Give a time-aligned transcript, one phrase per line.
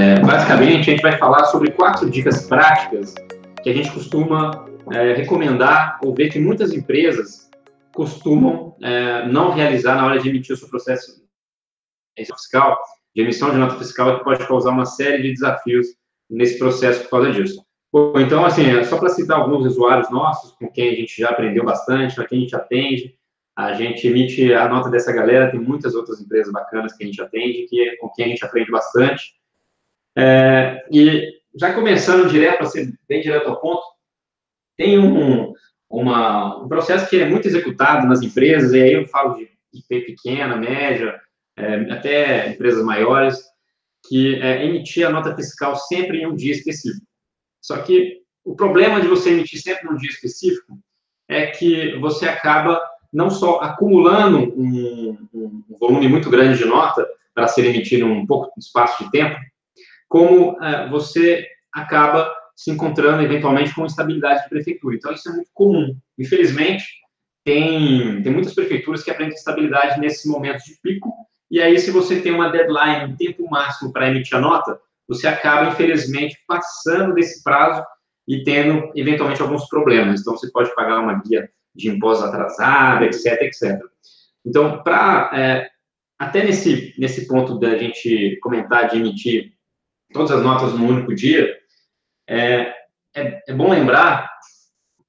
[0.00, 3.14] É, basicamente, a gente vai falar sobre quatro dicas práticas
[3.62, 7.50] que a gente costuma é, recomendar ou ver que muitas empresas
[7.92, 11.22] costumam é, não realizar na hora de emitir o seu processo
[12.16, 12.78] fiscal,
[13.14, 15.88] de emissão de nota fiscal, que pode causar uma série de desafios
[16.30, 17.62] nesse processo por causa disso.
[17.92, 21.28] Bom, então, assim, é só para citar alguns usuários nossos, com quem a gente já
[21.28, 23.14] aprendeu bastante, para quem a gente atende,
[23.54, 27.20] a gente emite a nota dessa galera, tem muitas outras empresas bacanas que a gente
[27.20, 29.39] atende, que é com quem a gente aprende bastante.
[30.16, 33.82] É, e já começando direto, para ser bem direto ao ponto,
[34.76, 35.52] tem um,
[35.88, 40.00] uma, um processo que é muito executado nas empresas, e aí eu falo de IP
[40.06, 41.20] pequena, média,
[41.56, 43.38] é, até empresas maiores,
[44.08, 47.06] que é emitir a nota fiscal sempre em um dia específico.
[47.60, 50.78] Só que o problema de você emitir sempre num dia específico
[51.28, 52.80] é que você acaba
[53.12, 58.26] não só acumulando um, um volume muito grande de nota para ser emitido em um
[58.26, 59.38] pouco espaço de tempo,
[60.10, 64.96] como é, você acaba se encontrando eventualmente com instabilidade de prefeitura.
[64.96, 65.96] Então, isso é muito comum.
[66.18, 66.84] Infelizmente,
[67.42, 71.10] tem, tem muitas prefeituras que aprendem estabilidade nesses momentos de pico,
[71.50, 75.26] e aí, se você tem uma deadline, um tempo máximo para emitir a nota, você
[75.26, 77.84] acaba, infelizmente, passando desse prazo
[78.28, 80.20] e tendo, eventualmente, alguns problemas.
[80.20, 83.80] Então, você pode pagar uma guia de imposto atrasada, etc, etc.
[84.46, 85.68] Então, para é,
[86.16, 89.52] até nesse, nesse ponto da gente comentar de emitir
[90.12, 91.56] todas as notas no único dia,
[92.28, 92.72] é,
[93.14, 94.30] é, é, bom lembrar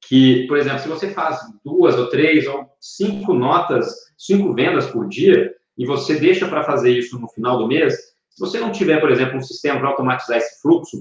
[0.07, 5.07] que, por exemplo, se você faz duas ou três ou cinco notas, cinco vendas por
[5.07, 7.95] dia, e você deixa para fazer isso no final do mês,
[8.29, 10.97] se você não tiver, por exemplo, um sistema para automatizar esse fluxo,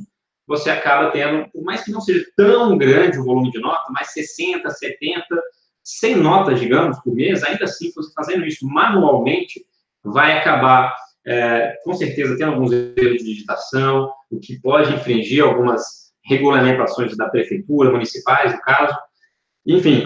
[0.47, 4.13] você acaba tendo, por mais que não seja tão grande o volume de nota, mas
[4.13, 5.25] 60, 70,
[5.83, 9.65] 100 notas, digamos, por mês, ainda assim, você fazendo isso manualmente,
[10.03, 10.95] vai acabar,
[11.27, 17.29] é, com certeza, tendo alguns erros de digitação, o que pode infringir algumas regulamentações da
[17.29, 18.97] prefeitura, municipais, no caso.
[19.67, 20.03] Enfim,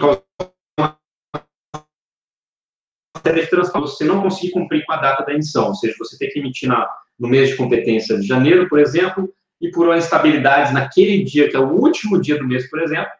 [3.95, 6.67] você não conseguir cumprir com a data da emissão, ou seja, você tem que emitir
[6.67, 6.87] na,
[7.17, 11.55] no mês de competência de janeiro, por exemplo, e por uma instabilidade naquele dia, que
[11.55, 13.11] é o último dia do mês, por exemplo,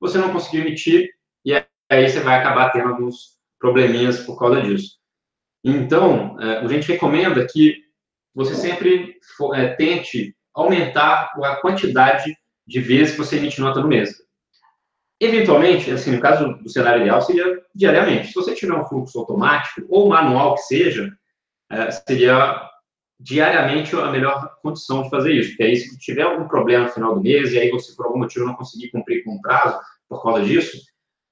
[0.00, 1.10] você não conseguiu emitir,
[1.44, 4.98] e aí você vai acabar tendo alguns probleminhas por causa disso.
[5.64, 7.82] Então, é, a gente recomenda que
[8.34, 9.16] você sempre
[9.54, 12.36] é, tente aumentar a quantidade
[12.66, 14.12] de vezes que você emite nota no mês.
[15.18, 18.28] Eventualmente, assim, no caso do cenário ideal, seria diariamente.
[18.28, 21.10] Se você tiver um fluxo automático ou manual que seja,
[21.70, 22.68] é, seria
[23.18, 25.50] diariamente a melhor condição de fazer isso.
[25.50, 28.18] Porque aí, se tiver algum problema no final do mês e aí você, por algum
[28.18, 30.78] motivo, não conseguir cumprir com o prazo por causa disso,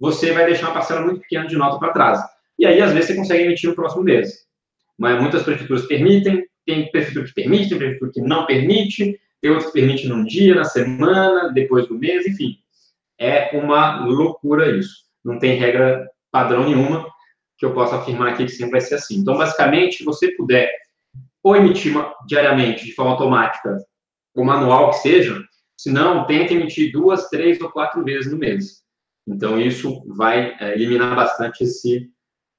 [0.01, 2.21] você vai deixar uma parcela muito pequena de nota para trás.
[2.63, 4.47] E aí, às vezes, você consegue emitir no próximo mês.
[4.97, 9.73] Mas muitas prefeituras permitem, tem prefeitura que permite, tem prefeitura que não permite, tem outras
[9.73, 12.57] que permitem num dia, na semana, depois do mês, enfim.
[13.19, 14.95] É uma loucura isso.
[15.25, 17.11] Não tem regra padrão nenhuma
[17.59, 19.17] que eu possa afirmar aqui que sempre vai ser assim.
[19.17, 20.71] Então, basicamente, se você puder
[21.43, 21.93] ou emitir
[22.29, 23.77] diariamente, de forma automática,
[24.37, 25.43] ou manual que seja,
[25.77, 28.83] se não, tente emitir duas, três ou quatro vezes no mês.
[29.27, 32.09] Então, isso vai é, eliminar bastante esse,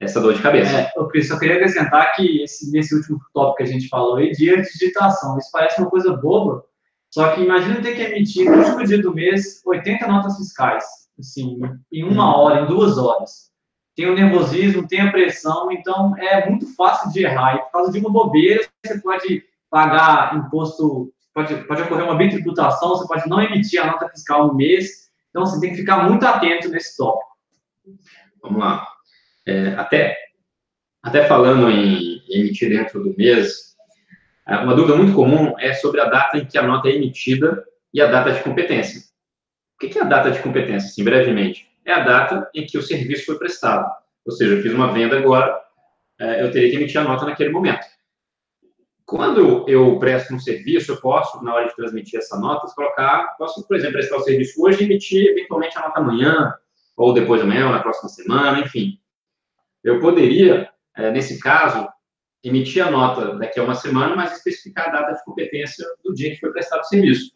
[0.04, 0.78] essa dor de cabeça.
[0.78, 4.32] É, eu só queria acrescentar que esse, nesse último tópico que a gente falou aí,
[4.32, 6.64] de digitação, isso parece uma coisa boba,
[7.12, 10.84] só que imagina ter que emitir no último dia do mês 80 notas fiscais,
[11.20, 11.60] assim,
[11.92, 13.54] em uma hora, em duas horas
[13.96, 17.56] tem o nervosismo, tem a pressão, então é muito fácil de errar.
[17.56, 22.90] E por causa de uma bobeira, você pode pagar imposto, pode, pode ocorrer uma bitributação,
[22.90, 25.12] você pode não emitir a nota fiscal no mês.
[25.30, 27.32] Então, você tem que ficar muito atento nesse tópico.
[28.42, 28.88] Vamos lá.
[29.46, 30.18] É, até,
[31.02, 33.76] até falando em emitir dentro do mês,
[34.48, 37.64] é, uma dúvida muito comum é sobre a data em que a nota é emitida
[37.94, 39.02] e a data de competência.
[39.76, 41.74] O que é a data de competência, assim, brevemente?
[41.86, 43.90] é a data em que o serviço foi prestado.
[44.26, 45.60] Ou seja, eu fiz uma venda agora,
[46.20, 47.86] é, eu teria que emitir a nota naquele momento.
[49.06, 53.68] Quando eu presto um serviço, eu posso, na hora de transmitir essa nota, colocar, posso,
[53.68, 56.54] por exemplo, prestar o serviço hoje e emitir eventualmente a nota amanhã,
[56.96, 58.98] ou depois de amanhã, ou na próxima semana, enfim.
[59.84, 61.88] Eu poderia, é, nesse caso,
[62.44, 66.32] emitir a nota daqui a uma semana, mas especificar a data de competência do dia
[66.32, 67.32] que foi prestado o serviço.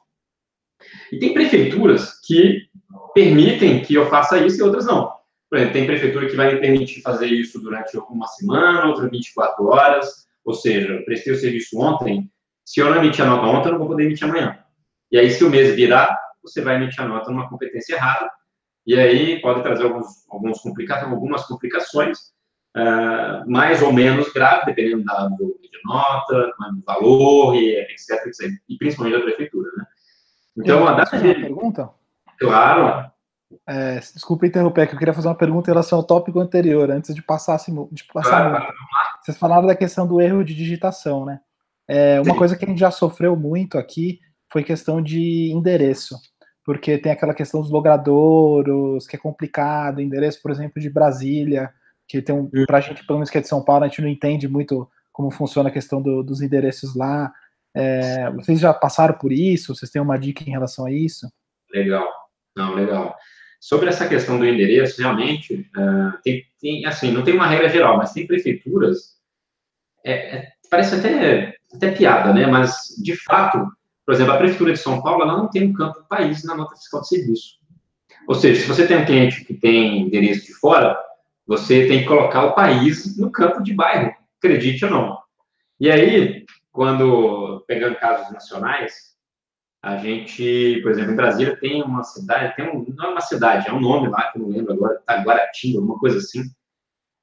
[1.11, 2.67] E tem prefeituras que
[3.13, 5.11] permitem que eu faça isso e outras não.
[5.49, 10.27] Por exemplo, tem prefeitura que vai permitir fazer isso durante uma semana, outra 24 horas,
[10.43, 12.29] ou seja, prestei o serviço ontem,
[12.65, 14.59] se eu não emitir a nota ontem, eu não vou poder emitir amanhã.
[15.09, 18.29] E aí, se o mês virar, você vai emitir a nota numa competência errada,
[18.85, 22.33] e aí pode trazer alguns, alguns algumas complicações,
[22.75, 28.51] uh, mais ou menos grave, dependendo da, do de nota, do valor, e etc, etc.
[28.67, 29.85] E principalmente da prefeitura, né?
[30.57, 31.35] Então, a data de...
[31.35, 31.89] pergunta?
[32.39, 33.11] Claro.
[33.65, 37.15] É, desculpa interromper, que eu queria fazer uma pergunta em relação ao tópico anterior, antes
[37.15, 37.57] de passar,
[37.91, 38.73] de passar claro.
[39.21, 41.39] Vocês falaram da questão do erro de digitação, né?
[41.87, 42.37] É, uma Sim.
[42.37, 44.19] coisa que a gente já sofreu muito aqui
[44.51, 46.17] foi questão de endereço,
[46.65, 51.71] porque tem aquela questão dos logradouros, que é complicado, endereço, por exemplo, de Brasília,
[52.07, 54.09] que tem um, pra gente, pelo menos que é de São Paulo, a gente não
[54.09, 57.33] entende muito como funciona a questão do, dos endereços lá.
[57.75, 59.75] É, vocês já passaram por isso?
[59.75, 61.31] Vocês têm uma dica em relação a isso?
[61.71, 62.07] Legal,
[62.55, 63.15] não, legal.
[63.59, 67.97] Sobre essa questão do endereço, realmente, uh, tem, tem, assim, não tem uma regra geral,
[67.97, 69.17] mas tem prefeituras,
[70.05, 72.45] é, é, parece até, até piada, né?
[72.45, 73.67] Mas, de fato,
[74.05, 76.75] por exemplo, a Prefeitura de São Paulo, ela não tem um campo país na nota
[76.75, 77.57] fiscal de serviço.
[78.27, 80.97] Ou seja, se você tem um cliente que tem endereço de fora,
[81.47, 85.17] você tem que colocar o país no campo de bairro, acredite ou não.
[85.79, 89.15] E aí, quando, pegando casos nacionais,
[89.81, 93.69] a gente, por exemplo, em Brasília tem uma cidade, tem um, não é uma cidade,
[93.69, 96.43] é um nome lá que eu não lembro agora, Taguaratinga, alguma coisa assim,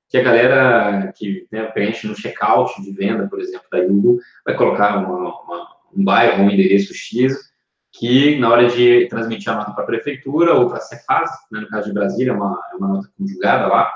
[0.09, 4.57] que a galera que né, preenche no checkout de venda, por exemplo, da Yugo, vai
[4.57, 7.53] colocar uma, uma, um bairro, um endereço X,
[7.99, 11.61] que na hora de transmitir a nota para a prefeitura ou para a Cefaz, né,
[11.61, 13.93] no caso de Brasília, é uma, é uma nota conjugada lá,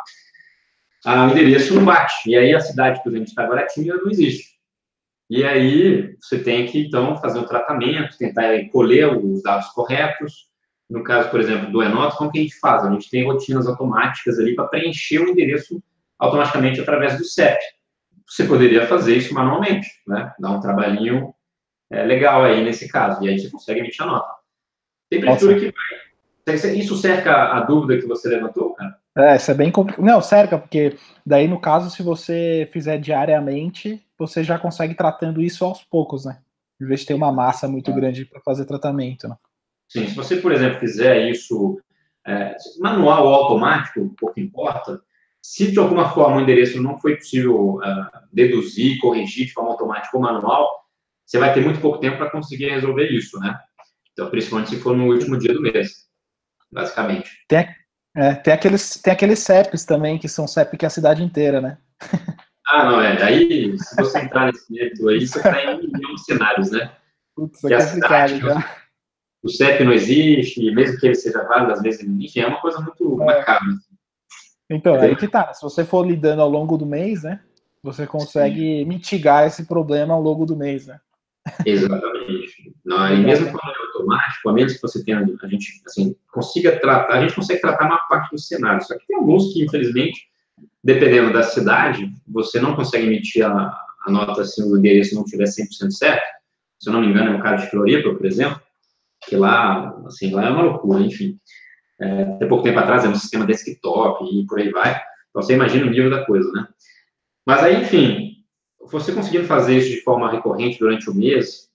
[1.04, 2.30] o endereço não bate.
[2.30, 4.58] E aí a cidade, por exemplo, de Taguaratinga não existe.
[5.30, 10.48] E aí você tem que, então, fazer um tratamento, tentar colher os dados corretos.
[10.88, 12.84] No caso, por exemplo, do Enoto, como que a gente faz?
[12.84, 15.82] A gente tem rotinas automáticas ali para preencher o endereço
[16.18, 17.58] automaticamente através do CEP.
[18.26, 20.32] Você poderia fazer isso manualmente, né?
[20.38, 21.34] Dar um trabalhinho
[21.90, 23.24] é, legal aí nesse caso.
[23.24, 24.34] E aí você consegue emitir a nota.
[25.10, 26.78] Tem prefeitura que vai.
[26.78, 28.96] Isso cerca a dúvida que você levantou, cara?
[29.16, 30.04] É, isso é bem complicado.
[30.04, 30.96] Não, cerca, porque
[31.26, 36.38] daí, no caso, se você fizer diariamente, você já consegue tratando isso aos poucos, né?
[36.80, 39.36] Em vez de ter uma massa muito grande para fazer tratamento, né?
[39.88, 41.80] Sim, se você, por exemplo, fizer isso
[42.26, 45.00] é, manual ou automático, pouco importa,
[45.42, 47.82] se de alguma forma o endereço não foi possível uh,
[48.32, 50.77] deduzir, corrigir de forma automática ou manual,
[51.28, 53.54] você vai ter muito pouco tempo para conseguir resolver isso, né?
[54.12, 56.06] Então, principalmente se for no último dia do mês,
[56.72, 57.30] basicamente.
[57.46, 57.68] Tem,
[58.16, 61.60] é, tem, aqueles, tem aqueles CEPs também, que são CEP que é a cidade inteira,
[61.60, 61.78] né?
[62.70, 63.22] Ah, não, é.
[63.22, 66.92] Aí, se você entrar nesse método aí, você está em um de cenários, né?
[67.34, 68.64] Putz, é complicado, então.
[69.42, 72.78] O CEP não existe, mesmo que ele seja válido, às vezes, enfim, é uma coisa
[72.80, 73.24] muito é.
[73.24, 73.68] macabra.
[74.68, 75.54] Então, aí que tá.
[75.54, 77.40] Se você for lidando ao longo do mês, né?
[77.82, 78.84] Você consegue Sim.
[78.84, 81.00] mitigar esse problema ao longo do mês, né?
[81.64, 82.72] Exatamente.
[82.86, 87.14] E mesmo quando é automático, a menos que você tenha, a gente, assim, consiga tratar,
[87.14, 90.28] a gente consegue tratar uma parte do cenário, só que tem alguns que, infelizmente,
[90.82, 95.44] dependendo da cidade, você não consegue emitir a, a nota se o endereço não estiver
[95.44, 96.26] 100% certo.
[96.78, 98.60] Se eu não me engano, é o caso de Floripa, por exemplo,
[99.26, 101.38] que lá, assim, lá é uma loucura, enfim.
[102.00, 105.00] É, até pouco tempo atrás era um sistema desktop e por aí vai.
[105.30, 106.68] Então, você imagina o nível da coisa, né?
[107.44, 108.27] Mas aí, enfim,
[108.90, 111.68] você conseguindo fazer isso de forma recorrente durante o mês,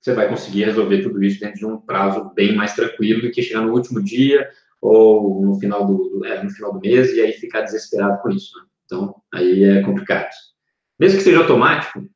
[0.00, 3.42] você vai conseguir resolver tudo isso dentro de um prazo bem mais tranquilo do que
[3.42, 4.48] chegar no último dia,
[4.80, 8.56] ou no final do, é, no final do mês e aí ficar desesperado com isso.
[8.56, 8.64] Né?
[8.84, 10.30] Então, aí é complicado.
[10.98, 12.06] Mesmo que seja automático,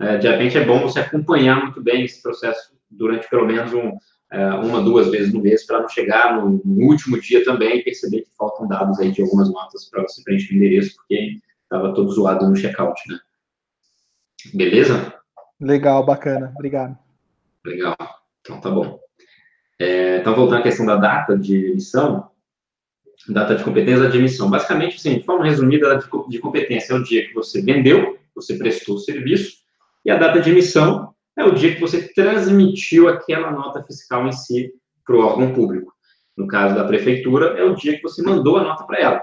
[0.00, 3.96] é, de repente é bom você acompanhar muito bem esse processo durante pelo menos um,
[4.32, 7.84] é, uma, duas vezes no mês, para não chegar no, no, último dia também e
[7.84, 11.94] perceber que faltam dados aí de algumas notas para você preencher o endereço, porque estava
[11.94, 13.18] todo zoado no checkout, né?
[14.54, 15.14] Beleza?
[15.60, 16.52] Legal, bacana.
[16.54, 16.96] Obrigado.
[17.64, 17.96] Legal.
[18.40, 18.98] Então tá bom.
[19.78, 22.30] É, então, voltando à questão da data de emissão,
[23.28, 24.48] data de competência de emissão.
[24.48, 28.18] Basicamente, assim, de forma resumida, a data de competência é o dia que você vendeu,
[28.34, 29.58] você prestou o serviço,
[30.04, 34.32] e a data de emissão é o dia que você transmitiu aquela nota fiscal em
[34.32, 34.72] si
[35.04, 35.92] para o órgão público.
[36.36, 39.22] No caso da prefeitura, é o dia que você mandou a nota para ela.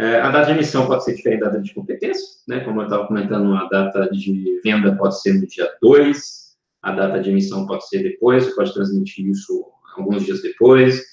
[0.00, 2.60] É, a data de emissão pode ser diferente da data de competência, né?
[2.60, 7.20] Como eu estava comentando, a data de venda pode ser no dia 2, a data
[7.20, 11.04] de emissão pode ser depois, você pode transmitir isso alguns dias depois.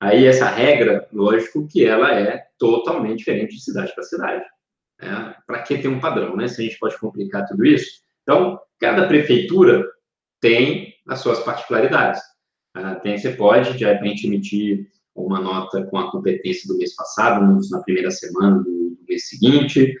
[0.00, 4.44] Aí essa regra, lógico que ela é totalmente diferente de cidade para cidade.
[5.00, 5.34] Né?
[5.44, 6.46] Para que ter um padrão, né?
[6.46, 8.02] Se a gente pode complicar tudo isso.
[8.22, 9.84] Então, cada prefeitura
[10.40, 12.20] tem as suas particularidades.
[12.76, 17.60] Uh, tem, você pode, de repente, emitir uma nota com a competência do mês passado,
[17.70, 19.94] na primeira semana do, mês seguinte.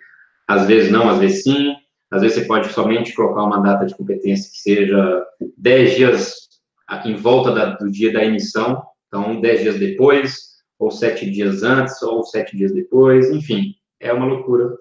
[0.48, 1.74] Às vezes não, às vezes sim.
[2.10, 5.26] Às vezes você pode somente colocar uma data de competência que seja
[5.56, 6.34] 10 dias
[7.04, 12.02] em volta da, do dia da emissão, então 10 dias depois, ou 7 dias antes,
[12.02, 13.74] ou 7 dias depois, enfim.
[13.98, 14.76] é uma loucura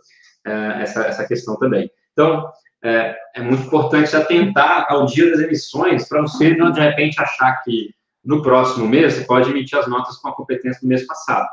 [0.45, 1.89] é, essa, essa questão também.
[2.11, 2.51] Então,
[2.83, 7.61] é, é muito importante atentar ao dia das emissões para você não, de repente, achar
[7.63, 11.47] que no próximo mês você pode emitir as notas com a competência do mês passado.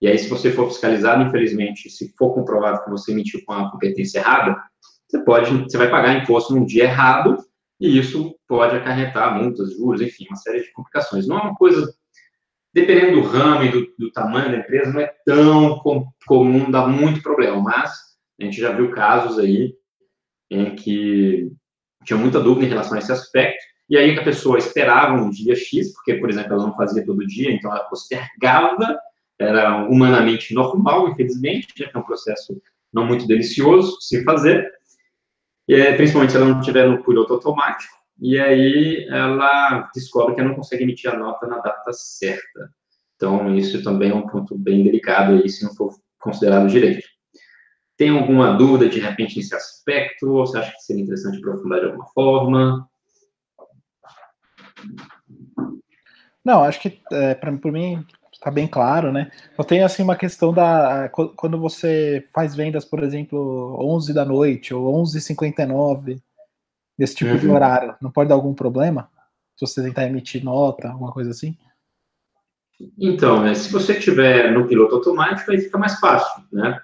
[0.00, 3.70] E aí, se você for fiscalizado, infelizmente, se for comprovado que você emitiu com a
[3.70, 4.60] competência errada,
[5.08, 7.36] você pode, você vai pagar imposto num dia errado
[7.78, 11.28] e isso pode acarretar multas, juros, enfim, uma série de complicações.
[11.28, 11.92] Não é uma coisa,
[12.74, 16.86] dependendo do ramo e do, do tamanho da empresa, não é tão com, comum, dá
[16.86, 17.92] muito problema, mas
[18.40, 19.74] a gente já viu casos aí
[20.50, 21.52] em que
[22.04, 25.54] tinha muita dúvida em relação a esse aspecto, e aí a pessoa esperava um dia
[25.54, 28.98] X, porque, por exemplo, ela não fazia todo dia, então ela postergava,
[29.38, 32.58] era humanamente normal, infelizmente, que é um processo
[32.90, 34.66] não muito delicioso se fazer,
[35.68, 40.40] e, é, principalmente se ela não tiver no piloto automático, e aí ela descobre que
[40.40, 42.72] ela não consegue emitir a nota na data certa.
[43.16, 47.06] Então, isso também é um ponto bem delicado aí, se não for considerado direito.
[47.98, 50.30] Tem alguma dúvida, de repente, nesse aspecto?
[50.30, 52.88] Ou você acha que seria interessante aprofundar de alguma forma?
[56.44, 59.30] Não, acho que, é, para mim, está bem claro, né?
[59.56, 61.08] Eu tenho, assim, uma questão da...
[61.08, 66.20] Quando você faz vendas, por exemplo, 11 da noite ou 11h59,
[66.98, 67.38] desse tipo uhum.
[67.38, 69.08] de horário, não pode dar algum problema?
[69.56, 71.56] Se você tentar emitir nota, alguma coisa assim?
[72.98, 76.80] Então, né, se você tiver no piloto automático, aí fica mais fácil, né?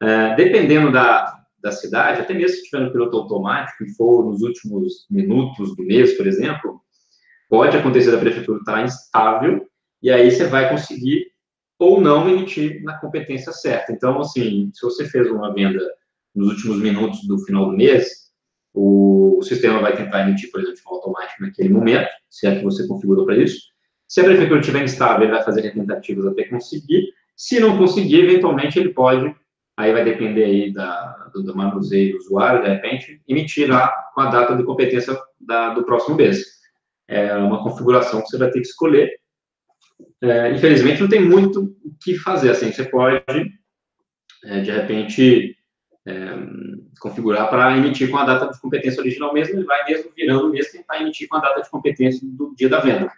[0.00, 4.42] É, dependendo da, da cidade, até mesmo se estiver no piloto automático e for nos
[4.42, 6.80] últimos minutos do mês, por exemplo,
[7.48, 9.66] pode acontecer da prefeitura estar instável
[10.02, 11.26] e aí você vai conseguir
[11.78, 13.92] ou não emitir na competência certa.
[13.92, 15.80] Então, assim, se você fez uma venda
[16.34, 18.28] nos últimos minutos do final do mês,
[18.74, 22.64] o sistema vai tentar emitir, por exemplo, de forma automática naquele momento, se é que
[22.64, 23.60] você configurou para isso.
[24.08, 27.12] Se a prefeitura estiver instável, ele vai fazer tentativas até conseguir.
[27.36, 29.34] Se não conseguir, eventualmente ele pode
[29.78, 34.22] aí vai depender aí da, do, do manuseio do usuário, de repente, emitir lá com
[34.22, 36.57] a data de competência da, do próximo mês.
[37.08, 39.10] É uma configuração que você vai ter que escolher.
[40.22, 43.24] É, infelizmente, não tem muito o que fazer, assim, você pode,
[44.44, 45.56] é, de repente,
[46.06, 46.26] é,
[47.00, 50.50] configurar para emitir com a data de competência original mesmo, e vai mesmo virando o
[50.50, 53.10] mês tentar emitir com a data de competência do dia da venda.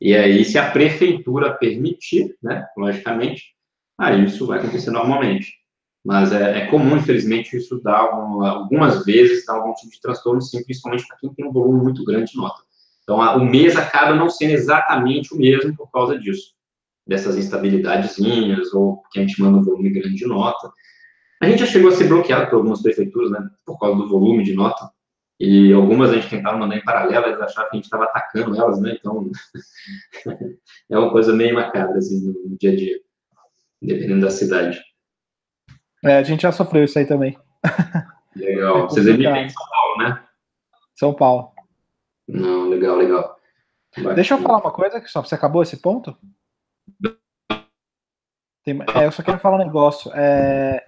[0.00, 3.54] E aí, se a prefeitura permitir, né, logicamente,
[3.98, 5.60] aí isso vai acontecer normalmente.
[6.04, 10.40] Mas é, é comum, infelizmente, isso dar um, algumas vezes dar algum tipo de transtorno,
[10.40, 12.62] sim, principalmente para quem tem um volume muito grande de nota.
[13.10, 16.54] Então, a, o mês acaba não sendo exatamente o mesmo por causa disso,
[17.04, 20.70] dessas instabilidadezinhas, ou que a gente manda um volume grande de nota.
[21.42, 24.44] A gente já chegou a ser bloqueado por algumas prefeituras, né, por causa do volume
[24.44, 24.88] de nota,
[25.40, 28.56] e algumas a gente tentava mandar em paralelo, eles achavam que a gente estava atacando
[28.56, 29.28] elas, né, então
[30.88, 32.96] é uma coisa meio macabra, assim, no, no dia a dia,
[33.82, 34.80] dependendo da cidade.
[36.04, 37.36] É, a gente já sofreu isso aí também.
[38.36, 38.78] Legal.
[38.78, 40.24] É Vocês vivem em São Paulo, né?
[40.94, 41.59] São Paulo.
[42.32, 43.36] Não, legal, legal.
[44.14, 46.16] Deixa eu falar uma coisa, que só você acabou esse ponto?
[48.64, 50.10] Tem, é, eu só quero falar um negócio.
[50.14, 50.84] É,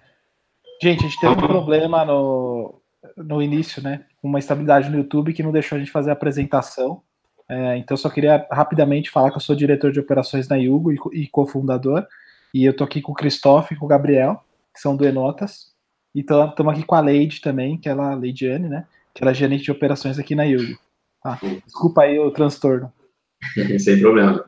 [0.81, 2.81] gente, a gente teve um problema no,
[3.17, 4.05] no início, né?
[4.23, 7.03] Uma estabilidade no YouTube que não deixou a gente fazer a apresentação.
[7.49, 10.93] É, então, eu só queria rapidamente falar que eu sou diretor de operações na Yugo
[10.93, 12.07] e, e cofundador.
[12.55, 15.73] E eu tô aqui com o Cristóvão e com o Gabriel que são do Enotas.
[16.15, 18.87] E estamos aqui com a Leide também, que ela, Leidiane, né?
[19.15, 20.79] Que ela é gerente de operações aqui na Yugo.
[21.25, 22.93] Ah, desculpa aí o transtorno.
[23.79, 24.45] Sem problema.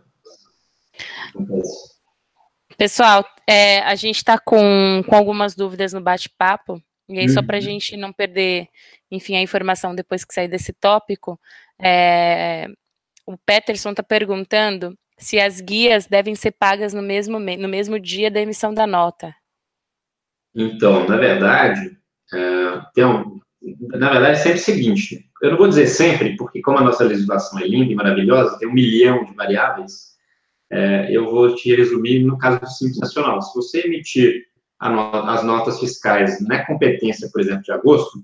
[2.76, 6.82] Pessoal, é, a gente está com, com algumas dúvidas no bate-papo.
[7.08, 7.64] E aí, só para a uhum.
[7.64, 8.68] gente não perder,
[9.10, 11.38] enfim, a informação depois que sair desse tópico,
[11.78, 12.66] é,
[13.26, 18.30] o Peterson está perguntando se as guias devem ser pagas no mesmo, no mesmo dia
[18.30, 19.34] da emissão da nota.
[20.54, 21.98] Então, na verdade,
[22.32, 23.40] é, tem um,
[23.96, 27.04] na verdade, é sempre o seguinte: eu não vou dizer sempre, porque como a nossa
[27.04, 30.14] legislação é linda e maravilhosa, tem um milhão de variáveis,
[30.70, 33.40] é, eu vou te resumir no caso do Simples Nacional.
[33.42, 34.44] Se você emitir
[34.78, 38.22] as notas fiscais na competência, por exemplo, de agosto,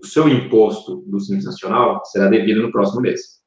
[0.00, 3.38] o seu imposto do Simples Nacional será devido no próximo mês.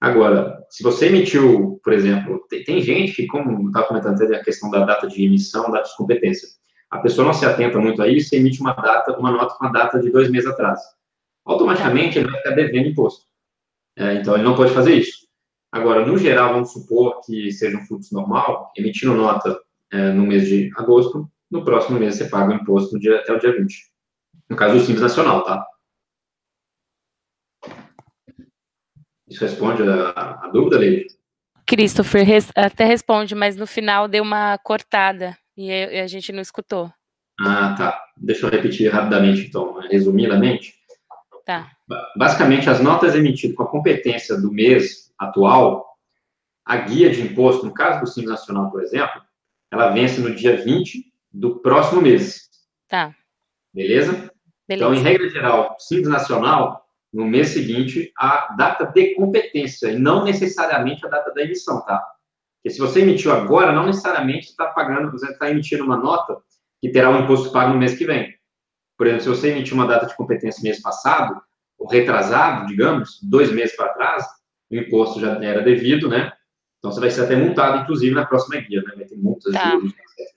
[0.00, 4.70] Agora, se você emitiu, por exemplo, tem, tem gente que, como estava comentando a questão
[4.70, 6.48] da data de emissão, da descompetência,
[6.92, 9.64] a pessoa não se atenta muito a isso e emite uma data, uma nota com
[9.64, 10.78] a data de dois meses atrás.
[11.42, 13.24] Automaticamente ele vai ficar devendo imposto.
[13.96, 15.26] É, então ele não pode fazer isso.
[15.72, 19.58] Agora, no geral, vamos supor que seja um fluxo normal, emitindo nota
[19.90, 23.38] é, no mês de agosto, no próximo mês você paga o imposto dia, até o
[23.38, 23.74] dia 20.
[24.50, 25.66] No caso do Simples Nacional, tá?
[29.26, 30.10] Isso responde a,
[30.44, 31.06] a dúvida, Leide?
[31.66, 35.34] Christopher até responde, mas no final deu uma cortada.
[35.56, 36.92] E a gente não escutou.
[37.40, 38.02] Ah, tá.
[38.16, 40.74] Deixa eu repetir rapidamente, então, resumidamente.
[41.44, 41.70] Tá.
[42.16, 45.96] Basicamente, as notas emitidas com a competência do mês atual,
[46.64, 49.20] a guia de imposto, no caso do Simples Nacional, por exemplo,
[49.70, 52.48] ela vence no dia 20 do próximo mês.
[52.88, 53.14] Tá.
[53.74, 54.12] Beleza?
[54.12, 54.32] Beleza.
[54.68, 60.24] Então, em regra geral, Simples Nacional, no mês seguinte, a data de competência, e não
[60.24, 62.02] necessariamente a data da emissão, tá?
[62.62, 66.38] Porque se você emitiu agora, não necessariamente está pagando, você está emitindo uma nota
[66.80, 68.32] que terá o um imposto pago no mês que vem.
[68.96, 71.42] Por exemplo, se você emitiu uma data de competência mês passado,
[71.76, 74.24] ou retrasado, digamos, dois meses para trás,
[74.70, 76.32] o imposto já era devido, né?
[76.78, 78.92] Então você vai ser até multado, inclusive, na próxima guia, né?
[78.94, 79.70] Vai ter multas, Tá.
[79.70, 80.32] juros, etc.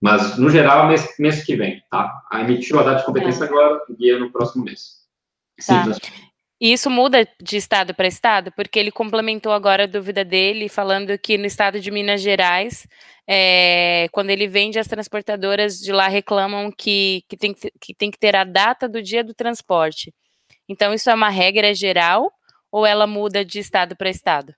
[0.00, 2.22] Mas, no geral, mês, mês que vem, tá?
[2.30, 3.52] A emitiu a data de competência Tá.
[3.52, 5.06] agora, guia no próximo mês.
[5.64, 5.84] Tá.
[6.58, 11.18] E isso muda de estado para estado, porque ele complementou agora a dúvida dele, falando
[11.18, 12.86] que no estado de Minas Gerais,
[13.28, 18.18] é, quando ele vende, as transportadoras de lá reclamam que, que, tem que, tem que
[18.18, 20.14] ter a data do dia do transporte.
[20.66, 22.32] Então, isso é uma regra geral
[22.72, 24.54] ou ela muda de estado para estado?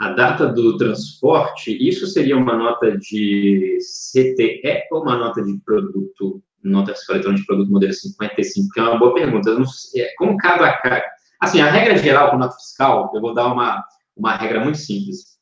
[0.00, 6.42] A data do transporte, isso seria uma nota de CTE ou uma nota de produto,
[6.62, 8.68] nota fiscal eletrônica de produto modelo 55?
[8.72, 9.64] Que é uma boa pergunta.
[9.64, 11.04] Sei, é, como cada, ca-
[11.42, 13.84] assim, a regra geral com nota fiscal, eu vou dar uma,
[14.16, 15.38] uma regra muito simples.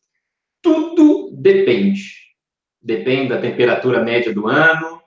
[0.63, 2.15] Tudo depende.
[2.83, 5.01] Depende da temperatura média do ano,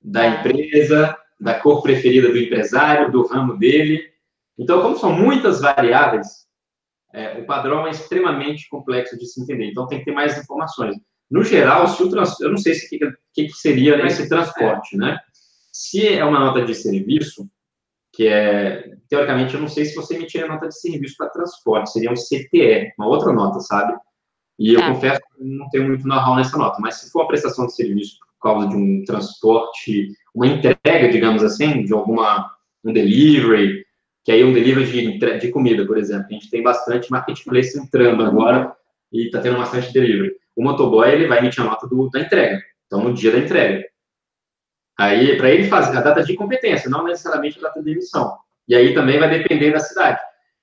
[0.00, 0.28] da Tá.
[0.28, 4.02] empresa, da cor preferida do empresário, do ramo dele.
[4.58, 6.44] Então, como são muitas variáveis,
[7.12, 10.96] é, o padrão é extremamente complexo de se entender, então tem que ter mais informações.
[11.30, 12.38] No geral, se o trans...
[12.40, 12.98] eu não sei se o que,
[13.32, 15.18] que, que seria esse transporte, né?
[15.72, 17.48] Se é uma nota de serviço,
[18.14, 22.12] que é, teoricamente, eu não sei se você emitiria nota de serviço para transporte, seria
[22.12, 23.94] um CTE, uma outra nota, sabe?
[24.58, 24.88] E eu Tá.
[24.92, 28.18] confesso que não tenho muito know-how nessa nota, mas se for a prestação de serviço
[28.38, 32.50] por causa de um transporte, uma entrega, digamos assim, de alguma,
[32.84, 33.84] um delivery,
[34.24, 36.26] que aí é um delivery de, de comida, por exemplo.
[36.30, 38.72] A gente tem bastante marketplace entrando agora
[39.12, 40.32] e está tendo bastante delivery.
[40.54, 43.84] O motoboy, ele vai emitir a nota do, da entrega, então no dia da entrega.
[44.98, 48.36] Aí, para ele fazer a data de competência, não necessariamente a data de emissão.
[48.68, 50.20] E aí também vai depender da cidade.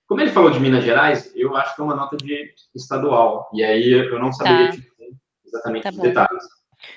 [0.07, 3.49] Como ele falou de Minas Gerais, eu acho que é uma nota de estadual.
[3.53, 4.77] E aí eu não saberia Tá.
[5.45, 6.03] exatamente Tá os bom.
[6.03, 6.43] detalhes.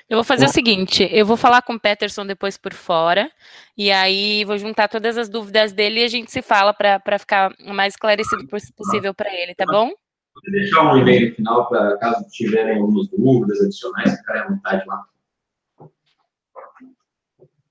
[0.09, 0.49] Eu vou fazer Bom.
[0.49, 3.29] o seguinte, eu vou falar com o Peterson depois por fora,
[3.77, 7.53] e aí vou juntar todas as dúvidas dele e a gente se fala para ficar
[7.67, 9.85] o mais esclarecido poss- possível para ele, tá bom?
[10.33, 14.83] Vou deixar um e-mail no final para caso tiverem algumas dúvidas adicionais, ficarem à vontade
[14.87, 15.03] lá.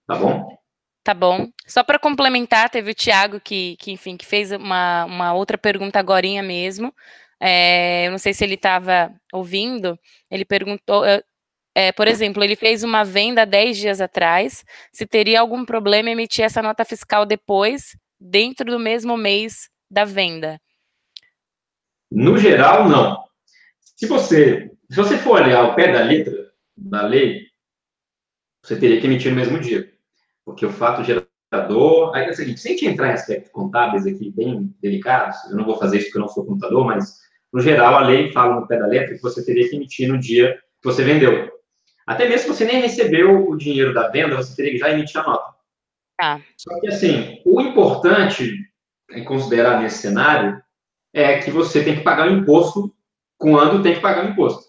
[0.07, 0.59] Tá bom?
[1.03, 1.49] Tá bom.
[1.67, 5.99] Só para complementar, teve o Thiago que, que, enfim, que fez uma, uma outra pergunta
[5.99, 6.95] agorinha mesmo.
[7.39, 9.99] É, eu não sei se ele estava ouvindo.
[10.31, 11.05] Ele perguntou,
[11.75, 14.65] é, por exemplo, ele fez uma venda há 10 dias atrás.
[14.93, 20.59] Se teria algum problema emitir essa nota fiscal depois, dentro do mesmo mês da venda?
[22.11, 23.25] No geral, não.
[23.81, 27.49] Se você, se você for olhar o pé da letra da lei,
[28.63, 29.93] você teria que emitir no mesmo dia.
[30.45, 32.15] Porque o fato gerador.
[32.15, 35.65] Aí é o seguinte: sem te entrar em aspectos contábeis aqui bem delicados, eu não
[35.65, 37.21] vou fazer isso porque eu não sou contador, mas
[37.53, 40.19] no geral a lei fala no pé da letra que você teria que emitir no
[40.19, 41.53] dia que você vendeu.
[42.07, 45.21] Até mesmo se você nem recebeu o dinheiro da venda, você teria que já emitir
[45.21, 45.55] a nota.
[46.19, 46.43] Tá.
[46.57, 48.55] Só que assim, o importante
[49.11, 50.63] em considerar nesse cenário
[51.13, 52.95] é que você tem que pagar o imposto
[53.39, 54.65] quando tem que pagar o imposto.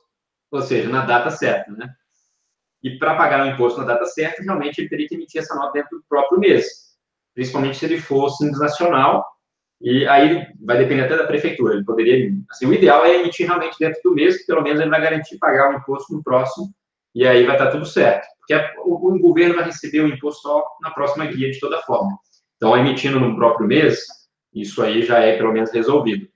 [0.51, 1.93] Ou seja, na data certa, né?
[2.85, 5.73] E para pagar o imposto na data certa, realmente ele teria que emitir essa nota
[5.73, 6.67] dentro do próprio mês.
[7.33, 9.25] Principalmente se ele simples nacional.
[9.81, 11.73] E aí vai depender até da prefeitura.
[11.73, 14.91] Ele poderia, assim, o ideal é emitir realmente dentro do mês, que pelo menos ele
[14.91, 16.67] vai garantir pagar o imposto no próximo.
[17.15, 18.27] E aí vai estar tudo certo.
[18.37, 21.81] Porque a, o, o governo vai receber o imposto só na próxima guia, de toda
[21.81, 22.15] forma.
[22.57, 24.05] Então, emitindo no próprio mês,
[24.53, 26.27] isso aí já é pelo menos resolvido.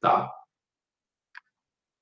[0.00, 0.32] Tá?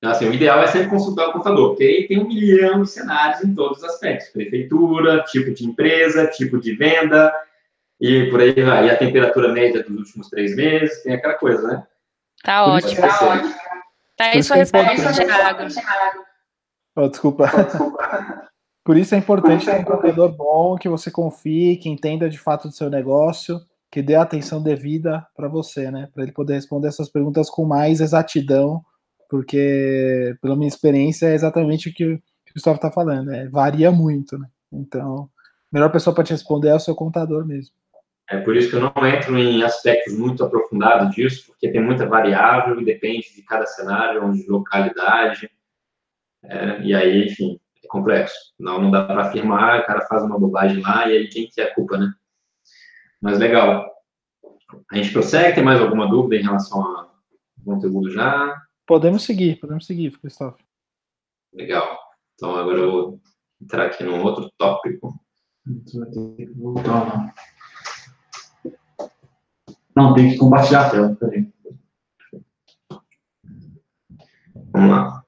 [0.03, 3.43] Assim, o ideal é sempre consultar o contador, porque aí tem um milhão de cenários
[3.43, 7.31] em todos os aspectos: prefeitura, tipo de empresa, tipo de venda,
[7.99, 8.87] e por aí vai.
[8.87, 11.83] E a temperatura média dos últimos três meses, tem aquela coisa, né?
[12.43, 13.01] Tá isso ótimo.
[13.01, 13.53] Tá ótimo.
[14.17, 15.13] Tá aí isso sua é resposta.
[15.13, 16.25] Thiago.
[16.95, 17.49] Oh, desculpa.
[18.83, 22.67] Por isso é importante ter um contador bom, que você confie, que entenda de fato
[22.67, 23.59] do seu negócio,
[23.91, 26.09] que dê a atenção devida para você, né?
[26.13, 28.83] Para ele poder responder essas perguntas com mais exatidão,
[29.31, 32.21] porque, pela minha experiência, é exatamente o que o
[32.53, 33.47] Gustavo está falando, né?
[33.47, 34.45] varia muito, né?
[34.69, 35.29] Então,
[35.71, 37.73] a melhor pessoa para te responder é o seu contador mesmo.
[38.29, 42.05] É por isso que eu não entro em aspectos muito aprofundados disso, porque tem muita
[42.05, 45.49] variável e depende de cada cenário, de localidade.
[46.43, 48.35] É, e aí, enfim, complexo.
[48.59, 51.61] Não, não dá para afirmar, o cara faz uma bobagem lá e aí quem que
[51.61, 52.11] é a culpa, né?
[53.21, 53.89] Mas legal.
[54.91, 57.15] A gente prossegue, tem mais alguma dúvida em relação ao
[57.63, 58.61] conteúdo já?
[58.91, 60.57] Podemos seguir, podemos seguir, Cristóvão.
[61.53, 61.97] Legal.
[62.33, 63.21] Então agora eu vou
[63.61, 65.17] entrar aqui num outro tópico.
[65.65, 67.33] Você vai ter que voltar
[69.95, 71.49] Não, tem que compartilhar a tela, peraí.
[74.73, 75.25] Vamos lá.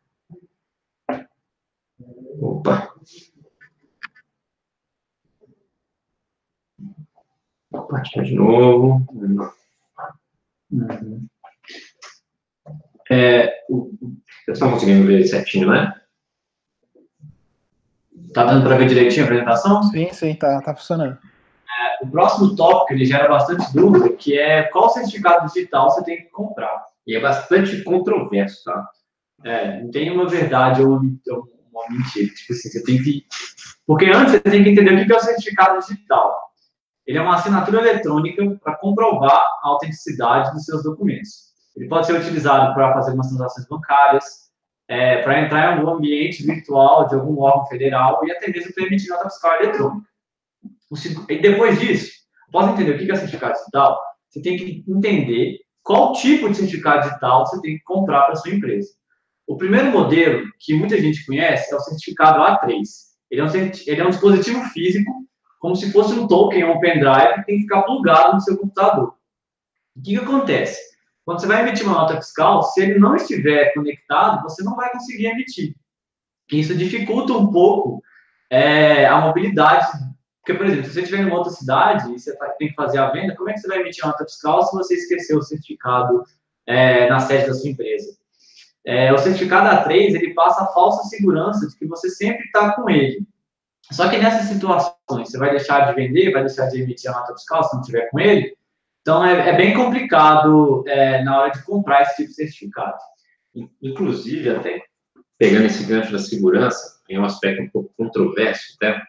[2.41, 2.93] Opa.
[7.71, 9.07] Compartilhar de novo.
[10.69, 11.27] Uhum.
[13.09, 15.93] É, vocês estão conseguindo ver certinho, né?
[18.33, 19.83] Tá dando para ver direitinho a apresentação?
[19.83, 21.13] Sim, sim, tá, tá funcionando.
[21.13, 26.17] É, o próximo tópico ele gera bastante dúvida, que é qual certificado digital você tem
[26.17, 26.83] que comprar.
[27.05, 28.89] E é bastante controverso, tá?
[29.43, 32.33] É, não tem uma verdade ou uma mentira.
[32.33, 33.25] Tipo assim, você tem que.
[33.85, 36.33] Porque antes você tem que entender o que é o certificado digital.
[37.05, 41.52] Ele é uma assinatura eletrônica para comprovar a autenticidade dos seus documentos.
[41.75, 44.43] Ele pode ser utilizado para fazer umas transações bancárias,
[44.87, 48.85] é, para entrar em algum ambiente virtual de algum órgão federal e até mesmo para
[48.85, 50.07] emitir nota fiscal eletrônica.
[51.29, 52.11] E depois disso,
[52.49, 57.07] após entender o que é certificado digital, você tem que entender qual tipo de certificado
[57.07, 58.89] digital você tem que comprar para sua empresa.
[59.47, 62.81] O primeiro modelo que muita gente conhece é o certificado A3.
[63.29, 65.11] Ele é um, ele é um dispositivo físico,
[65.59, 68.57] como se fosse um token ou um pendrive, que tem que ficar plugado no seu
[68.57, 69.15] computador.
[69.95, 70.92] O que, que acontece?
[71.25, 74.91] Quando você vai emitir uma nota fiscal, se ele não estiver conectado, você não vai
[74.91, 75.75] conseguir emitir.
[76.51, 78.03] Isso dificulta um pouco
[78.49, 79.87] é, a mobilidade.
[80.41, 82.97] Porque, por exemplo, se você estiver em uma outra cidade e você tem que fazer
[82.97, 85.41] a venda, como é que você vai emitir uma nota fiscal se você esqueceu o
[85.41, 86.23] certificado
[86.67, 88.17] é, na sede da sua empresa?
[88.85, 92.89] É, o certificado A3, ele passa a falsa segurança de que você sempre está com
[92.89, 93.25] ele.
[93.91, 97.33] Só que nessas situações, você vai deixar de vender, vai deixar de emitir a nota
[97.33, 98.57] fiscal se não tiver com ele.
[99.03, 102.97] Então, é, é bem complicado é, na hora de comprar esse tipo de certificado.
[103.81, 104.81] Inclusive, até
[105.37, 108.99] pegando esse gancho da segurança, em um aspecto um pouco controverso, até,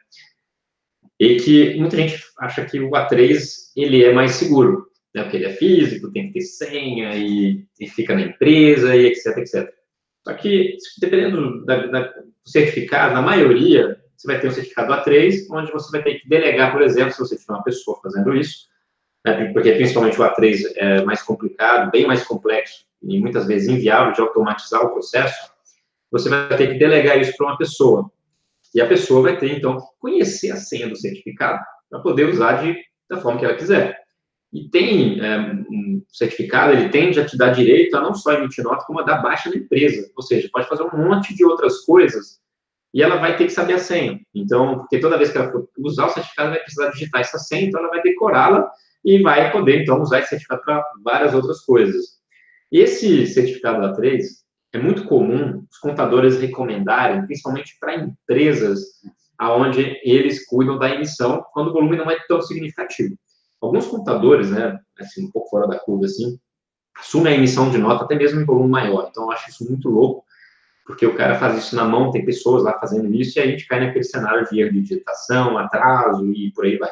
[1.18, 3.38] e que muita gente acha que o A3
[3.76, 7.88] ele é mais seguro né, porque ele é físico, tem que ter senha e, e
[7.88, 9.72] fica na empresa e etc, etc.
[10.26, 15.46] Só que, dependendo da, da, do certificado, na maioria, você vai ter um certificado A3,
[15.50, 18.66] onde você vai ter que delegar, por exemplo, se você tiver uma pessoa fazendo isso,
[19.24, 24.12] né, porque principalmente o A3 é mais complicado, bem mais complexo e muitas vezes inviável
[24.12, 25.50] de automatizar o processo,
[26.10, 28.10] você vai ter que delegar isso para uma pessoa.
[28.74, 32.62] E a pessoa vai ter, então, que conhecer a senha do certificado para poder usar
[32.62, 32.76] de,
[33.08, 34.04] da forma que ela quiser
[34.54, 35.36] e tem é,
[35.68, 39.02] um certificado, ele tende a te dar direito a não só emitir nota, como a
[39.02, 40.08] dar baixa na empresa.
[40.16, 42.38] Ou seja, pode fazer um monte de outras coisas
[42.94, 44.20] e ela vai ter que saber a senha.
[44.32, 47.66] Então, porque toda vez que ela for usar o certificado, vai precisar digitar essa senha,
[47.66, 48.70] então ela vai decorá-la
[49.04, 52.04] e vai poder, então, usar esse certificado para várias outras coisas.
[52.72, 54.22] Esse certificado A3
[54.72, 58.80] é muito comum os contadores recomendarem, principalmente para empresas
[59.38, 63.16] aonde eles cuidam da emissão, quando o volume não é tão significativo.
[63.60, 66.38] Alguns computadores, né, assim, um pouco fora da curva, assim,
[66.96, 69.08] assumem a emissão de nota até mesmo em volume maior.
[69.10, 70.24] Então, eu acho isso muito louco,
[70.86, 73.66] porque o cara faz isso na mão, tem pessoas lá fazendo isso, e a gente
[73.66, 76.90] cai naquele cenário de erro de digitação, atraso e por aí vai.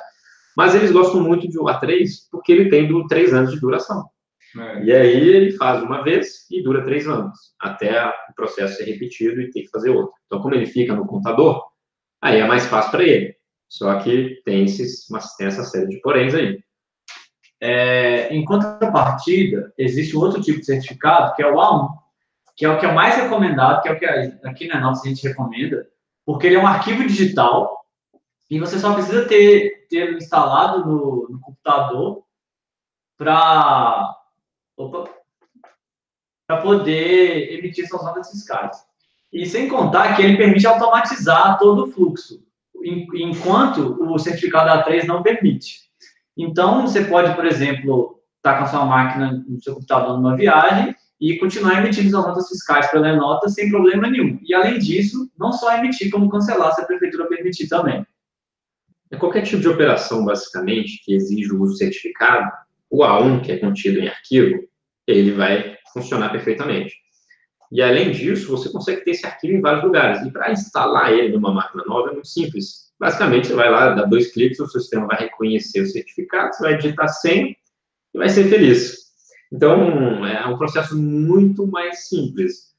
[0.57, 4.05] Mas eles gostam muito de A3, porque ele tem do, três anos de duração.
[4.59, 4.85] É.
[4.85, 9.41] E aí ele faz uma vez e dura três anos, até o processo ser repetido
[9.41, 10.13] e ter que fazer outro.
[10.27, 11.65] Então, como ele fica no computador,
[12.21, 13.35] aí é mais fácil para ele.
[13.69, 15.07] Só que tem, esses,
[15.39, 16.63] tem essa série de poréns aí.
[17.59, 21.89] É, em contrapartida, existe um outro tipo de certificado, que é o A1,
[22.57, 25.09] que é o que é mais recomendado, que é o que aqui na nossa a
[25.09, 25.87] gente recomenda,
[26.27, 27.82] porque ele é um arquivo digital
[28.53, 32.23] e você só precisa ter, ter instalado no, no computador
[33.17, 34.15] para
[36.47, 38.77] para poder emitir suas notas fiscais.
[39.33, 42.45] E sem contar que ele permite automatizar todo o fluxo
[43.15, 45.79] enquanto o certificado A3 não permite.
[46.37, 50.37] Então, você pode, por exemplo, estar tá com a sua máquina no seu computador numa
[50.37, 54.39] viagem e continuar emitindo as notas fiscais pela nota sem problema nenhum.
[54.43, 58.05] E, além disso, não só emitir, como cancelar se a prefeitura permitir também.
[59.13, 62.51] É qualquer tipo de operação, basicamente, que exige o uso certificado,
[62.89, 64.65] o A1, que é contido em arquivo,
[65.07, 66.95] ele vai funcionar perfeitamente.
[67.71, 70.23] E além disso, você consegue ter esse arquivo em vários lugares.
[70.23, 72.93] E para instalar ele numa máquina nova é muito simples.
[72.99, 76.77] Basicamente, você vai lá, dá dois cliques, o sistema vai reconhecer o certificado, você vai
[76.77, 77.57] digitar 100
[78.15, 78.97] e vai ser feliz.
[79.53, 82.73] Então, é um processo muito mais simples.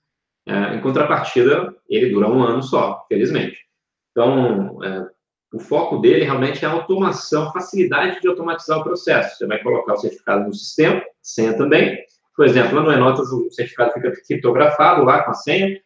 [0.48, 3.58] É, em contrapartida, ele dura um ano só, felizmente.
[4.12, 5.08] Então, é,
[5.54, 9.38] o foco dele realmente é a automação, facilidade de automatizar o processo.
[9.38, 11.98] Você vai colocar o certificado no sistema, senha também.
[12.36, 15.80] Por exemplo, lá no Enotas, o certificado fica criptografado lá com a senha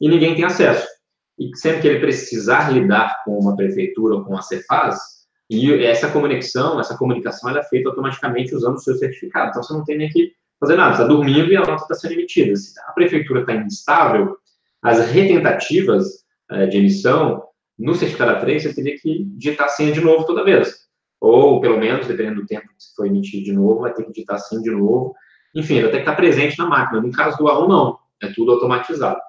[0.00, 0.88] e ninguém tem acesso.
[1.38, 4.98] E sempre que ele precisar lidar com uma prefeitura ou com a Cefaz,
[5.50, 9.50] e essa conexão, essa comunicação, ela é feita automaticamente usando o seu certificado.
[9.50, 12.12] Então, você não tem nem que fazer nada, está dormindo e a nota está sendo
[12.12, 12.54] emitida.
[12.54, 14.36] Se a prefeitura está instável,
[14.80, 17.42] as retentativas é, de emissão,
[17.80, 20.88] no certificado A3, você teria que digitar a senha de novo toda vez.
[21.20, 24.36] Ou, pelo menos, dependendo do tempo que for emitir de novo, vai ter que digitar
[24.36, 25.14] a senha de novo.
[25.54, 27.00] Enfim, vai ter que estar presente na máquina.
[27.00, 27.98] No caso do A1, não.
[28.22, 29.20] É tudo automatizado.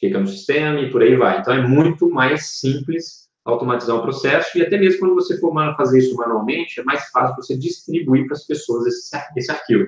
[0.00, 1.40] Fica no sistema e por aí vai.
[1.40, 6.00] Então, é muito mais simples automatizar o processo e até mesmo quando você for fazer
[6.00, 9.86] isso manualmente, é mais fácil você distribuir para as pessoas esse, esse arquivo.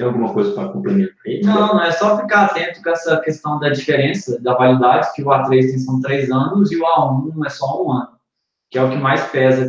[0.00, 1.42] Tem alguma coisa para complementar aí?
[1.42, 5.26] Não, não, é só ficar atento com essa questão da diferença da validade, que o
[5.26, 8.08] A3 tem são três anos e o A1 é só um ano,
[8.70, 9.68] que é o que mais pesa.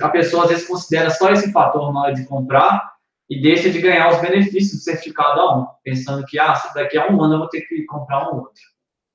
[0.00, 2.94] A pessoa às vezes considera só esse fator na hora de comprar
[3.28, 7.22] e deixa de ganhar os benefícios do certificado A1, pensando que ah, daqui a um
[7.22, 8.62] ano eu vou ter que comprar um outro.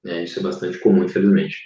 [0.06, 1.58] É, isso é bastante comum, infelizmente.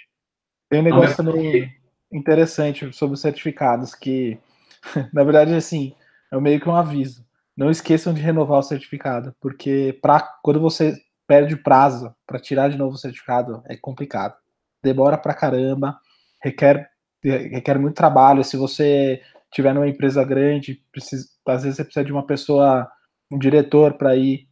[0.70, 1.70] Tem um negócio também
[2.10, 4.38] interessante sobre os certificados, que,
[5.12, 5.94] na verdade, assim,
[6.32, 7.27] é meio que um aviso
[7.58, 12.78] não esqueçam de renovar o certificado, porque pra, quando você perde prazo para tirar de
[12.78, 14.36] novo o certificado, é complicado.
[14.80, 15.98] Demora pra caramba,
[16.40, 16.88] requer,
[17.20, 18.44] requer muito trabalho.
[18.44, 22.88] Se você tiver numa empresa grande, precisa, às vezes você precisa de uma pessoa,
[23.28, 24.46] um diretor para ir,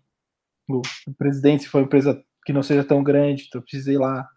[0.68, 3.98] o, o presidente, se for uma empresa que não seja tão grande, então precisa ir
[3.98, 4.28] lá.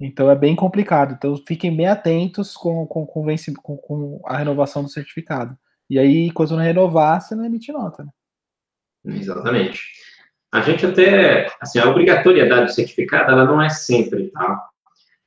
[0.00, 1.14] Então é bem complicado.
[1.14, 5.58] Então fiquem bem atentos com, com, com, com a renovação do certificado.
[5.92, 8.10] E aí, quando não renovar, você não emite nota, né?
[9.14, 9.78] Exatamente.
[10.50, 14.70] A gente até, assim, a obrigatoriedade do certificado, ela não é sempre, tá?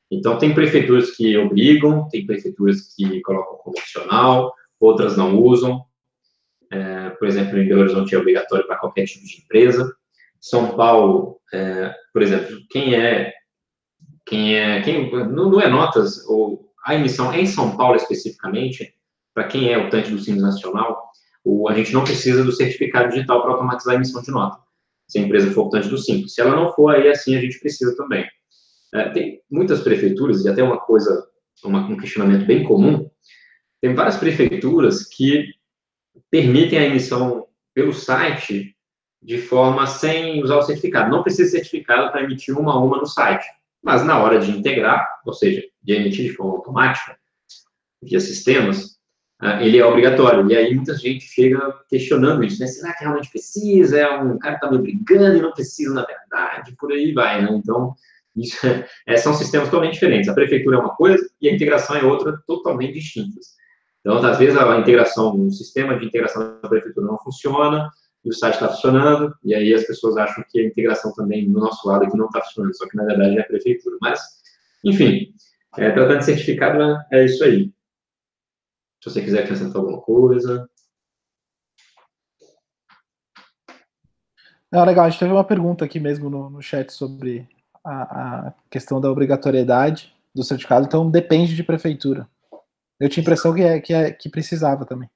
[0.09, 5.85] Então, tem prefeituras que obrigam, tem prefeituras que colocam como opcional, outras não usam.
[6.71, 9.95] É, por exemplo, em Belo Horizonte é obrigatório para qualquer tipo de empresa.
[10.41, 13.31] São Paulo, é, por exemplo, quem é,
[14.25, 18.95] quem é, quem, não, não é notas, ou a emissão em São Paulo especificamente,
[19.35, 21.11] para quem é optante do Simples Nacional,
[21.43, 24.57] o, a gente não precisa do certificado digital para automatizar a emissão de nota,
[25.07, 26.33] se a empresa for optante do Simples.
[26.33, 28.25] Se ela não for, aí assim a gente precisa também.
[28.93, 31.27] É, tem muitas prefeituras, e até uma coisa,
[31.63, 33.07] uma, um questionamento bem comum,
[33.81, 35.49] tem várias prefeituras que
[36.31, 38.73] permitem a emissão pelo site
[39.21, 41.11] de forma sem usar o certificado.
[41.11, 43.45] Não precisa de certificado para emitir uma a uma no site.
[43.83, 47.17] Mas na hora de integrar, ou seja, de emitir de forma automática,
[48.01, 48.94] via sistemas,
[49.61, 50.49] ele é obrigatório.
[50.49, 52.67] E aí muita gente chega questionando isso, né?
[52.67, 53.99] Será que realmente precisa?
[53.99, 57.41] É um cara que está me obrigando e não precisa, na verdade, por aí vai,
[57.41, 57.49] né?
[57.51, 57.93] Então,
[58.35, 58.57] isso
[59.07, 60.29] é, são sistemas totalmente diferentes.
[60.29, 63.55] A prefeitura é uma coisa e a integração é outra, totalmente distintas.
[64.01, 67.89] Então, às vezes, a integração, o sistema de integração da prefeitura não funciona,
[68.23, 71.59] e o site está funcionando, e aí as pessoas acham que a integração também, do
[71.59, 73.97] nosso lado aqui, não está funcionando, só que, na verdade, é a prefeitura.
[74.01, 74.19] Mas,
[74.83, 75.31] enfim,
[75.77, 77.71] é, tratando de certificado, né, é isso aí.
[79.05, 80.67] Se você quiser acrescentar alguma coisa.
[84.71, 87.47] Não, legal, a gente teve uma pergunta aqui mesmo no, no chat sobre
[87.83, 92.27] a, a, questão da obrigatoriedade do certificado, então depende de prefeitura.
[92.99, 95.07] Eu tinha a impressão que, é, que, é, que precisava também.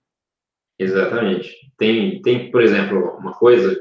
[0.77, 1.55] Exatamente.
[1.75, 3.75] Tem, tem, por exemplo, uma coisa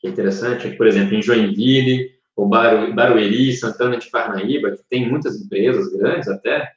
[0.00, 4.72] que é interessante, é que, por exemplo, em Joinville, ou Baru, Barueri, Santana de Parnaíba,
[4.72, 6.68] que tem muitas empresas grandes até,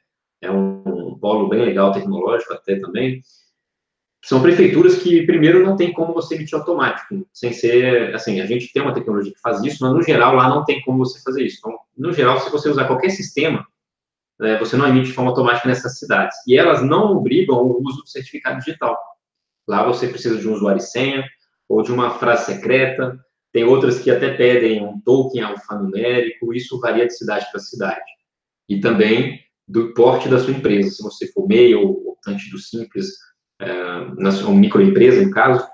[0.46, 3.22] é um, um polo bem legal tecnológico até também.
[4.24, 8.72] São prefeituras que, primeiro, não tem como você emitir automático, sem ser, assim, a gente
[8.72, 11.44] tem uma tecnologia que faz isso, mas no geral lá não tem como você fazer
[11.44, 11.58] isso.
[11.60, 13.64] Então, no geral, se você usar qualquer sistema,
[14.40, 16.36] é, você não emite de forma automática nessas cidades.
[16.46, 18.98] E elas não obrigam o uso do certificado digital.
[19.66, 21.24] Lá você precisa de um usuário e senha,
[21.68, 23.18] ou de uma frase secreta,
[23.52, 28.04] tem outras que até pedem um token alfanumérico, isso varia de cidade para cidade.
[28.68, 30.90] E também do porte da sua empresa.
[30.90, 33.08] Se você for MEI ou optante do Simples,
[33.60, 35.66] é, na sua microempresa, no caso,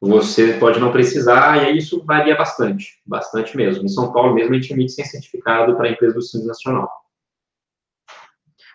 [0.00, 3.84] você pode não precisar, e aí isso varia bastante, bastante mesmo.
[3.84, 6.88] Em São Paulo mesmo, a gente emite sem certificado para a empresa do Simples Nacional.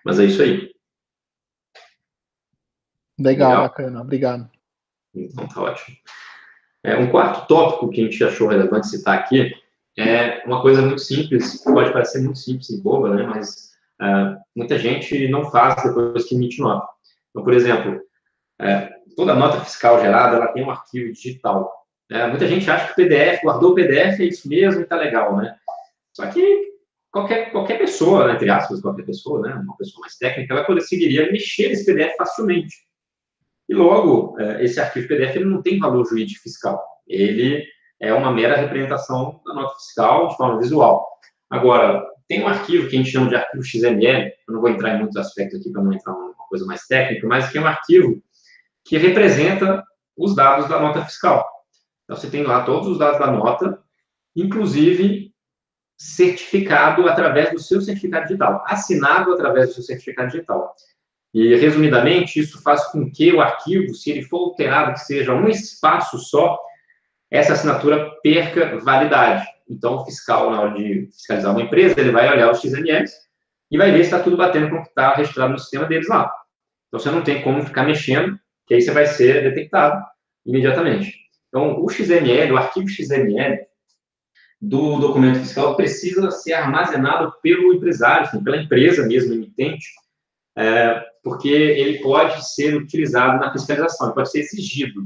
[0.04, 0.74] Mas é isso aí.
[3.18, 3.64] Legal, Legal.
[3.64, 4.50] bacana, obrigado.
[5.16, 5.96] Então tá ótimo.
[6.84, 9.54] É, um quarto tópico que a gente achou relevante citar aqui
[9.98, 13.73] é uma coisa muito simples, pode parecer muito simples e boba, né, mas
[14.04, 16.88] uh, muita gente não faz depois que emite nota.
[17.30, 18.02] Então, por exemplo,
[18.62, 21.72] uh, toda nota fiscal gerada, ela tem um arquivo digital.
[22.10, 22.28] Né?
[22.28, 25.38] Muita gente acha que o PDF, guardou o PDF, é isso mesmo e tá legal,
[25.38, 25.56] né?
[26.14, 26.74] Só que
[27.12, 31.32] qualquer, qualquer pessoa, né, entre aspas, qualquer pessoa, né, uma pessoa mais técnica, ela conseguiria
[31.32, 32.76] mexer nesse PDF facilmente.
[33.70, 36.84] E logo, é, esse arquivo PDF ele não tem valor jurídico fiscal.
[37.08, 37.66] Ele
[38.00, 41.08] é uma mera representação da nota fiscal de forma visual.
[41.50, 44.96] Agora, tem um arquivo que a gente chama de arquivo XML, eu não vou entrar
[44.96, 47.68] em muitos aspectos aqui para não entrar uma coisa mais técnica, mas que é um
[47.68, 48.24] arquivo
[48.84, 49.84] que representa
[50.18, 51.48] os dados da nota fiscal.
[52.04, 53.80] Então, você tem lá todos os dados da nota,
[54.36, 55.32] inclusive
[55.96, 60.74] certificado através do seu certificado digital, assinado através do seu certificado digital.
[61.34, 65.48] E, resumidamente, isso faz com que o arquivo, se ele for alterado, que seja um
[65.48, 66.60] espaço só,
[67.30, 69.46] essa assinatura perca validade.
[69.70, 73.14] Então, o fiscal, na hora de fiscalizar uma empresa, ele vai olhar os XMLs
[73.72, 76.08] e vai ver se está tudo batendo com o que está registrado no sistema deles
[76.08, 76.32] lá.
[76.88, 80.04] Então, você não tem como ficar mexendo, que aí você vai ser detectado
[80.46, 81.14] imediatamente.
[81.48, 83.66] Então, o XML, o arquivo XML
[84.62, 89.86] do documento fiscal precisa ser armazenado pelo empresário, assim, pela empresa mesmo, emitente,
[90.58, 95.02] é, porque ele pode ser utilizado na fiscalização, pode ser exigido.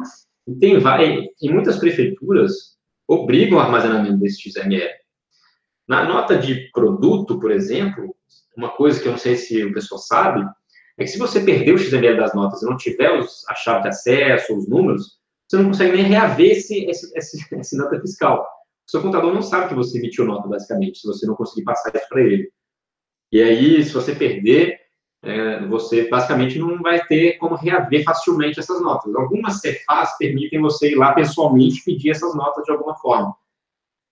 [0.48, 2.77] E tem vai, em muitas prefeituras
[3.08, 4.92] obrigam o armazenamento desse XML.
[5.88, 8.16] Na nota de produto, por exemplo,
[8.56, 10.46] uma coisa que eu não sei se o pessoal sabe,
[10.98, 13.84] é que se você perder o XML das notas e não tiver os, a chave
[13.84, 18.46] de acesso, os números, você não consegue nem reaver esse, esse, esse, esse nota fiscal.
[18.86, 21.96] O seu contador não sabe que você emitiu nota, basicamente, se você não conseguir passar
[21.96, 22.52] isso para ele.
[23.32, 24.80] E aí, se você perder,
[25.24, 29.14] é, você basicamente não vai ter como reaver facilmente essas notas.
[29.16, 33.36] Algumas CFAs permitem você ir lá pessoalmente pedir essas notas de alguma forma.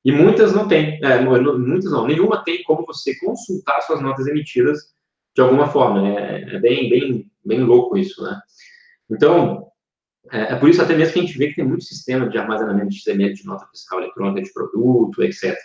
[0.03, 4.93] E muitas não tem, é, muitas não, nenhuma tem como você consultar suas notas emitidas
[5.35, 6.07] de alguma forma.
[6.07, 8.39] É, é bem, bem, bem louco isso, né?
[9.09, 9.67] Então,
[10.31, 12.37] é, é, por isso até mesmo que a gente vê que tem muito sistema de
[12.37, 15.55] armazenamento de XML de nota fiscal eletrônica de produto, etc.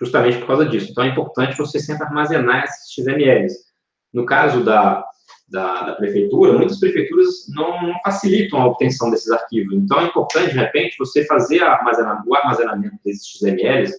[0.00, 0.90] Justamente por causa disso.
[0.90, 3.63] Então, é importante você sempre armazenar esses XMLs
[4.14, 5.04] no caso da,
[5.48, 9.74] da, da prefeitura, muitas prefeituras não, não, facilitam a obtenção desses arquivos.
[9.74, 13.92] Então, é importante, de repente, você fazer o armazenamento desses XMLs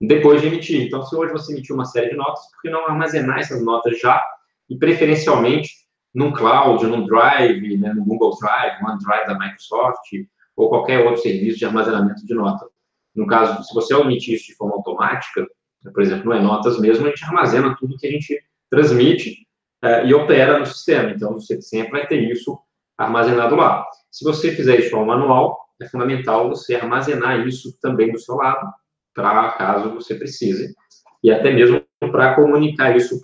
[0.00, 0.86] depois de emitir.
[0.86, 4.00] Então, se hoje você emitiu uma série de notas, por que não armazenar essas notas
[4.00, 4.22] já
[4.68, 10.10] e, preferencialmente, num cloud, num drive, né, no Google Drive, no OneDrive da Microsoft,
[10.56, 12.66] ou qualquer outro serviço de armazenamento de nota.
[13.14, 15.46] No caso, se você emitir isso de forma automática,
[15.92, 18.40] por exemplo, no E-Notas mesmo, a gente armazena tudo que a gente
[18.74, 19.46] transmite
[19.84, 21.10] uh, e opera no sistema.
[21.10, 22.58] Então, você sempre vai ter isso
[22.98, 23.86] armazenado lá.
[24.10, 28.72] Se você fizer isso ao manual, é fundamental você armazenar isso também do seu lado,
[29.14, 30.74] para caso você precise,
[31.22, 33.20] e até mesmo para comunicar isso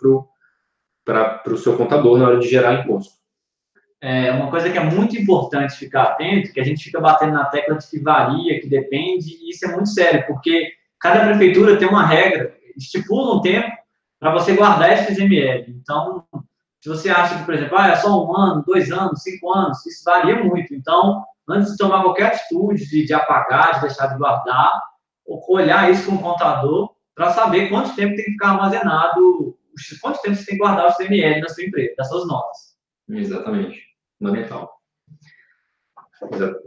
[1.04, 3.14] para o seu contador na hora de gerar imposto.
[4.02, 7.44] É uma coisa que é muito importante ficar atento, que a gente fica batendo na
[7.44, 11.86] tecla de que varia, que depende, e isso é muito sério, porque cada prefeitura tem
[11.86, 13.70] uma regra, estipula um tempo
[14.20, 15.64] para você guardar esse XML.
[15.70, 16.24] Então,
[16.80, 19.84] se você acha que, por exemplo, ah, é só um ano, dois anos, cinco anos,
[19.86, 20.74] isso varia muito.
[20.74, 24.80] Então, antes de tomar qualquer atitude de, de apagar, de deixar de guardar,
[25.48, 29.56] olhar isso com o contador para saber quanto tempo tem que ficar armazenado,
[30.00, 32.76] quanto tempo você tem que guardar o XML na sua empresa, das suas notas.
[33.08, 33.80] Exatamente.
[34.18, 34.70] Fundamental.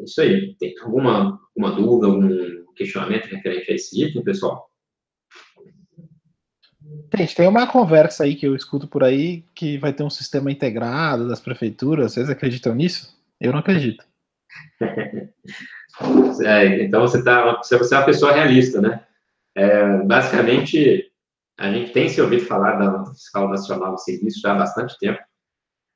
[0.04, 0.56] Isso aí.
[0.60, 4.73] Tem alguma, alguma dúvida, algum questionamento referente a esse item, pessoal?
[7.16, 10.52] Gente, tem uma conversa aí que eu escuto por aí que vai ter um sistema
[10.52, 12.14] integrado das prefeituras.
[12.14, 13.16] Vocês acreditam nisso?
[13.40, 14.04] Eu não acredito.
[16.44, 19.06] É, então você tá, você é uma pessoa realista, né?
[19.56, 21.12] É, basicamente,
[21.58, 24.98] a gente tem se ouvido falar da nota fiscal nacional de serviço já há bastante
[24.98, 25.20] tempo.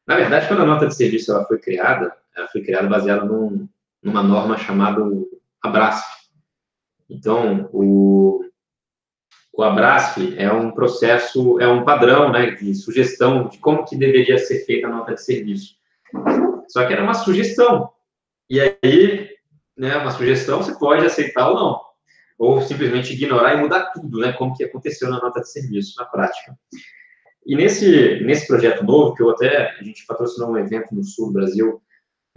[0.05, 3.67] Na verdade, quando a nota de serviço ela foi criada, ela foi criada baseada num,
[4.03, 5.01] numa norma chamada
[5.63, 6.05] Abrasf.
[7.09, 8.46] Então, o,
[9.57, 14.37] o Abrasf é um processo, é um padrão né, de sugestão de como que deveria
[14.37, 15.75] ser feita a nota de serviço.
[16.67, 17.89] Só que era uma sugestão.
[18.47, 19.29] E aí,
[19.75, 21.81] né, uma sugestão você pode aceitar ou não.
[22.37, 26.05] Ou simplesmente ignorar e mudar tudo, né, como que aconteceu na nota de serviço, na
[26.05, 26.55] prática.
[27.43, 31.27] E nesse, nesse projeto novo, que eu até, a gente patrocinou um evento no sul
[31.27, 31.81] do Brasil,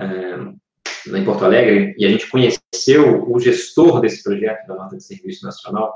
[0.00, 5.04] é, em Porto Alegre, e a gente conheceu o gestor desse projeto da nota de
[5.04, 5.94] serviço nacional,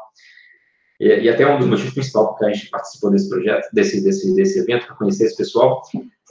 [1.05, 4.35] e, e, até um dos motivos principais porque a gente participou desse projeto, desse, desse,
[4.35, 5.83] desse evento, para conhecer esse pessoal,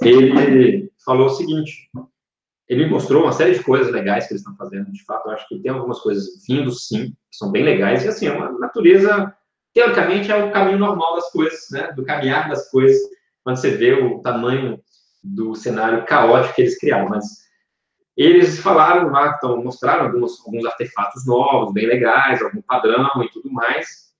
[0.01, 1.91] ele falou o seguinte,
[2.67, 5.33] ele me mostrou uma série de coisas legais que eles estão fazendo, de fato, eu
[5.33, 8.51] acho que tem algumas coisas vindo, sim, que são bem legais, e assim, é uma
[8.57, 9.31] natureza,
[9.75, 12.99] teoricamente, é o caminho normal das coisas, né, do caminhar das coisas,
[13.43, 14.81] quando você vê o tamanho
[15.23, 17.25] do cenário caótico que eles criaram, mas
[18.17, 23.51] eles falaram lá, então, mostraram alguns, alguns artefatos novos, bem legais, algum padrão e tudo
[23.51, 24.12] mais,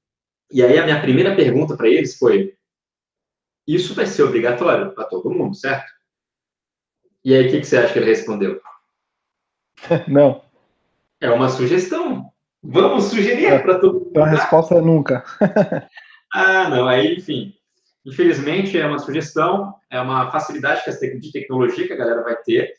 [0.53, 2.55] E aí a minha primeira pergunta para eles foi:
[3.67, 5.91] isso vai ser obrigatório para todo mundo, certo?
[7.25, 8.61] E aí o que, que você acha que ele respondeu?
[10.07, 10.43] Não.
[11.19, 12.31] É uma sugestão.
[12.61, 14.07] Vamos sugerir é, para todo mundo.
[14.11, 15.23] Então a resposta é nunca.
[16.33, 16.87] ah, não.
[16.87, 17.53] Aí, enfim.
[18.05, 20.81] Infelizmente, é uma sugestão, é uma facilidade
[21.19, 22.73] de tecnologia que a galera vai ter.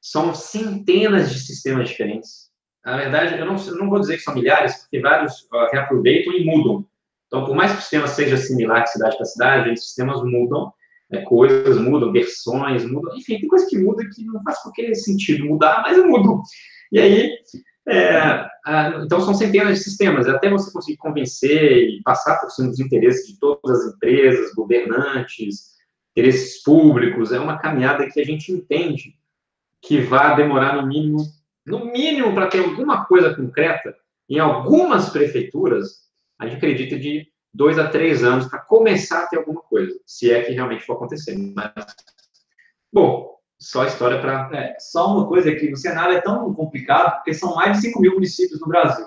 [0.00, 2.50] São centenas de sistemas diferentes.
[2.84, 6.32] Na verdade, eu não, eu não vou dizer que são milhares, porque vários uh, reaproveitam
[6.32, 6.84] e mudam.
[7.28, 10.72] Então, por mais que o sistema seja similar de cidade para cidade, os sistemas mudam,
[11.10, 15.44] né, coisas mudam, versões mudam, enfim, tem coisa que muda que não faz qualquer sentido
[15.44, 16.42] mudar, mas mudam.
[16.90, 17.30] E aí,
[17.86, 18.46] é,
[19.04, 23.26] então são centenas de sistemas, até você conseguir convencer e passar por cima dos interesses
[23.26, 25.76] de todas as empresas, governantes,
[26.16, 29.14] interesses públicos, é uma caminhada que a gente entende
[29.80, 31.18] que vai demorar no mínimo,
[31.64, 33.94] no mínimo para ter alguma coisa concreta,
[34.28, 36.07] em algumas prefeituras,
[36.38, 40.30] a gente acredita de dois a três anos para começar a ter alguma coisa, se
[40.30, 41.36] é que realmente for acontecer.
[41.36, 41.72] Mas,
[42.92, 44.48] bom, só história para.
[44.56, 48.00] É, só uma coisa que o cenário é tão complicado, porque são mais de 5
[48.00, 49.06] mil municípios no Brasil.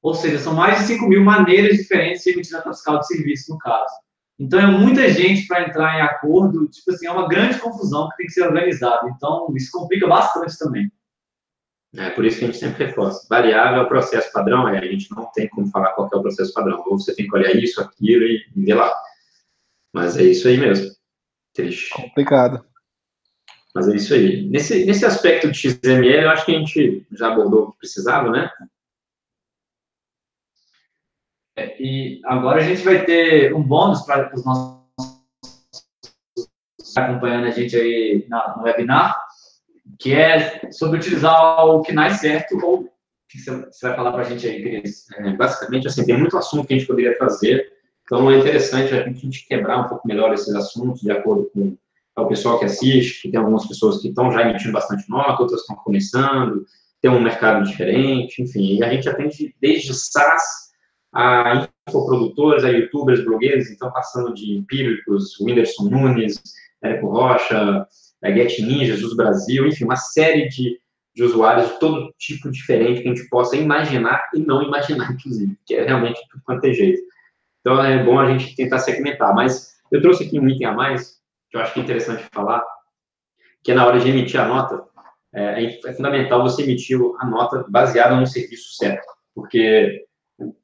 [0.00, 3.52] Ou seja, são mais de 5 mil maneiras diferentes de emitir nota fiscal de serviço,
[3.52, 3.92] no caso.
[4.38, 8.16] Então, é muita gente para entrar em acordo, tipo assim, é uma grande confusão que
[8.16, 9.08] tem que ser organizada.
[9.16, 10.90] Então, isso complica bastante também.
[11.94, 13.26] É por isso que a gente sempre reforça.
[13.28, 16.22] Variável é o processo padrão, é, a gente não tem como falar qual é o
[16.22, 16.82] processo padrão.
[16.86, 18.92] Ou você tem que olhar isso, aquilo e ver lá.
[19.92, 20.90] Mas é isso aí mesmo.
[21.52, 21.90] Triste.
[21.90, 22.64] Complicado.
[23.74, 24.48] Mas é isso aí.
[24.48, 28.30] Nesse, nesse aspecto de XML, eu acho que a gente já abordou o que precisava,
[28.30, 28.50] né?
[31.56, 34.82] É, e agora a gente vai ter um bônus para os nossos
[36.96, 39.18] acompanhando a gente aí na, no webinar
[40.02, 42.88] que é sobre utilizar o KNAI certo, ou o
[43.28, 45.06] que você vai falar para a gente aí, Cris?
[45.12, 47.72] É, basicamente, assim, tem muito assunto que a gente poderia trazer,
[48.04, 51.76] então é interessante a gente quebrar um pouco melhor esses assuntos, de acordo com
[52.16, 55.60] o pessoal que assiste, que tem algumas pessoas que estão já emitindo bastante nota, outras
[55.60, 56.66] estão começando,
[57.00, 60.42] tem um mercado diferente, enfim, e a gente atende desde SaaS
[61.14, 66.42] a infoprodutores, a youtubers, blogueiros, então passando de empíricos, Whindersson Nunes,
[66.82, 67.86] Érico Rocha,
[68.22, 70.78] a Get Ninja, Jesus Brasil, enfim, uma série de,
[71.14, 75.56] de usuários de todo tipo diferente que a gente possa imaginar e não imaginar, inclusive,
[75.66, 77.02] que é realmente tudo quanto é jeito.
[77.60, 79.34] Então, é bom a gente tentar segmentar.
[79.34, 81.20] Mas eu trouxe aqui um item a mais,
[81.50, 82.62] que eu acho que é interessante falar,
[83.62, 84.82] que é na hora de emitir a nota,
[85.34, 89.06] é, é fundamental você emitir a nota baseada no serviço certo.
[89.34, 90.04] Porque,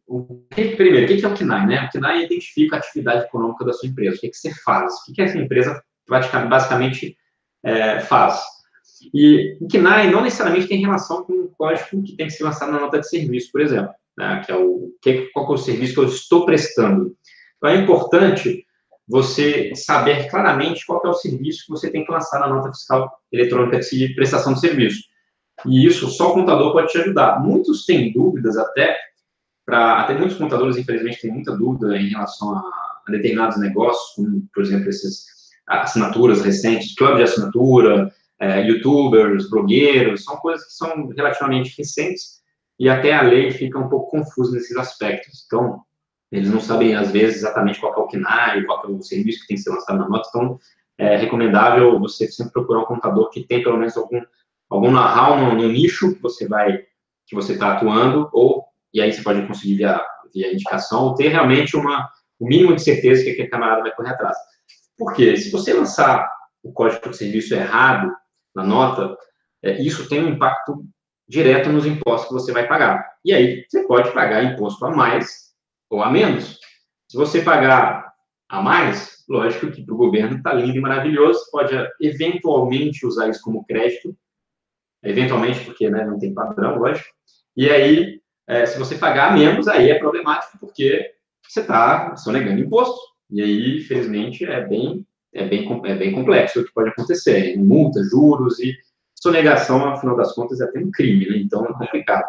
[0.07, 1.67] o primeiro, o que é o KNAI?
[1.67, 1.87] Né?
[1.87, 4.17] O KNAI identifica a atividade econômica da sua empresa.
[4.17, 4.93] O que, que você faz?
[4.95, 7.17] O que, que essa empresa basicamente
[7.65, 8.41] é, faz.
[9.15, 12.73] E o KNAI não necessariamente tem relação com o código que tem que ser lançado
[12.73, 15.95] na nota de serviço, por exemplo, né, que é o que, qual é o serviço
[15.95, 17.17] que eu estou prestando.
[17.57, 18.65] Então, é importante
[19.07, 23.11] você saber claramente qual é o serviço que você tem que lançar na nota fiscal
[23.33, 25.03] eletrônica de prestação de serviço.
[25.67, 27.41] E isso só o contador pode te ajudar.
[27.41, 28.97] Muitos têm dúvidas até,
[29.65, 34.47] para até muitos contadores, infelizmente, têm muita dúvida em relação a, a determinados negócios, como,
[34.53, 35.38] por exemplo, esses
[35.69, 42.39] assinaturas recentes, clube de assinatura, é, youtubers, blogueiros, são coisas que são relativamente recentes
[42.79, 45.45] e até a lei fica um pouco confusa nesses aspectos.
[45.47, 45.83] Então,
[46.31, 49.49] eles não sabem, às vezes, exatamente qual é o KNAI, qual é o serviço que
[49.49, 50.59] tem que ser lançado na nota, então
[50.99, 54.21] é recomendável você sempre procurar um contador que tem pelo menos algum,
[54.69, 56.83] algum know-how no, no, nicho que você vai,
[57.27, 60.01] que você está atuando, ou, e aí você pode conseguir via,
[60.35, 62.09] via indicação, ou ter realmente uma,
[62.39, 64.37] o mínimo de certeza que aquele camarada vai correr atrás.
[64.99, 66.29] Porque se você lançar
[66.63, 68.13] o código de serviço errado
[68.55, 69.17] na nota,
[69.63, 70.85] é, isso tem um impacto
[71.29, 73.07] direto nos impostos que você vai pagar.
[73.25, 75.55] E aí você pode pagar imposto a mais
[75.91, 76.59] ou a menos.
[77.09, 78.13] Se você pagar
[78.49, 83.43] a mais, lógico que para o governo está lindo e maravilhoso, pode eventualmente usar isso
[83.43, 84.17] como crédito,
[85.03, 87.09] eventualmente porque né, não tem padrão, lógico.
[87.57, 91.13] E aí, é, se você pagar menos, aí é problemático porque
[91.47, 92.99] você está sonegando imposto.
[93.31, 97.57] E aí, infelizmente, é bem, é bem, é bem complexo o que pode acontecer.
[97.57, 98.75] Multa, juros e
[99.15, 101.39] sonegação, afinal das contas, é até um crime, né?
[101.39, 102.25] Então é complicado.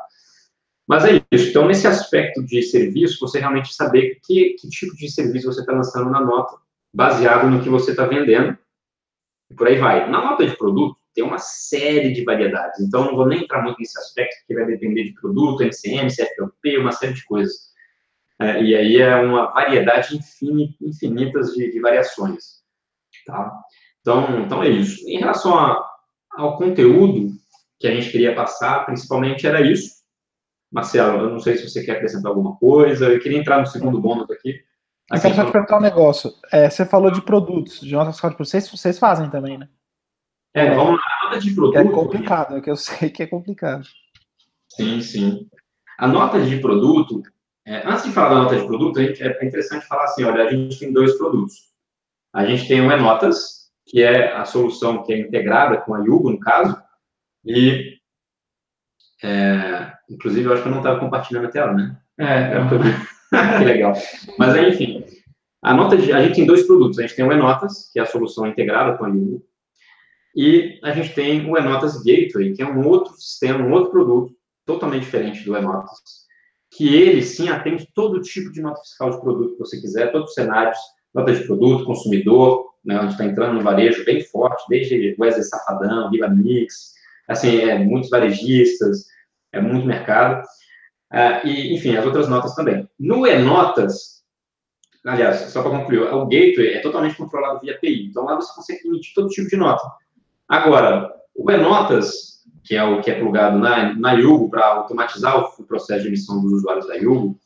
[0.87, 1.49] Mas é isso.
[1.49, 5.71] Então, nesse aspecto de serviço, você realmente saber que, que tipo de serviço você está
[5.71, 6.57] lançando na nota,
[6.93, 8.57] baseado no que você está vendendo,
[9.51, 10.09] e por aí vai.
[10.09, 12.79] Na nota de produto, tem uma série de variedades.
[12.79, 16.77] Então, não vou nem entrar muito nesse aspecto, que vai depender de produto, MCM, CFLP,
[16.79, 17.69] uma série de coisas.
[18.41, 22.59] É, e aí é uma variedade infinita, infinitas de, de, variações.
[23.25, 23.51] Tá?
[23.99, 25.07] Então, então é isso.
[25.09, 25.85] Em relação a,
[26.31, 27.31] ao conteúdo
[27.79, 29.99] que a gente queria passar, principalmente era isso.
[30.71, 33.09] Marcelo, eu não sei se você quer acrescentar alguma coisa.
[33.09, 34.61] Eu queria entrar no segundo bônus aqui.
[35.11, 36.31] Eu quero só te perguntar um negócio.
[36.51, 39.67] É, você falou de produtos, de notas de vocês, vocês fazem também, né?
[40.53, 41.01] É, vamos lá.
[41.21, 41.77] A nota de produto.
[41.77, 43.87] É complicado, é que eu sei que é complicado.
[44.69, 45.49] Sim, sim.
[45.97, 47.23] A nota de produto,
[47.69, 50.51] é, antes de falar da nota de produto, gente, é interessante falar assim: olha, a
[50.51, 51.69] gente tem dois produtos.
[52.33, 56.31] A gente tem o E-Notas, que é a solução que é integrada com a Yugo,
[56.31, 56.75] no caso,
[57.45, 57.99] e,
[59.23, 61.95] é, inclusive, eu acho que eu não estava compartilhando a tela, né?
[62.17, 62.59] É, é
[63.59, 63.93] que legal.
[64.39, 65.05] Mas aí, enfim,
[65.61, 66.97] a nota de, a gente tem dois produtos.
[66.97, 69.45] A gente tem o Enotas, que é a solução integrada com a Yugo,
[70.35, 74.35] e a gente tem o Enotas Gateway, que é um outro sistema, um outro produto
[74.65, 76.27] totalmente diferente do Enotas,
[76.71, 80.29] que ele sim atende todo tipo de nota fiscal de produto que você quiser, todos
[80.29, 80.77] os cenários,
[81.13, 86.09] nota de produto, consumidor, né, onde está entrando no varejo bem forte, desde Wesley Safadão,
[86.11, 86.93] Viva Mix,
[87.27, 89.07] assim, é, muitos varejistas,
[89.51, 90.43] é muito mercado.
[91.11, 92.87] Uh, e, enfim, as outras notas também.
[92.99, 94.23] No E-Notas,
[95.03, 98.87] aliás, só para concluir, o Gateway é totalmente controlado via API, então lá você consegue
[98.87, 99.81] emitir todo tipo de nota.
[100.47, 105.61] Agora, o E-Notas, que é o que é plugado na, na Yugo para automatizar o,
[105.61, 107.39] o, processo de emissão dos usuários da Yugo,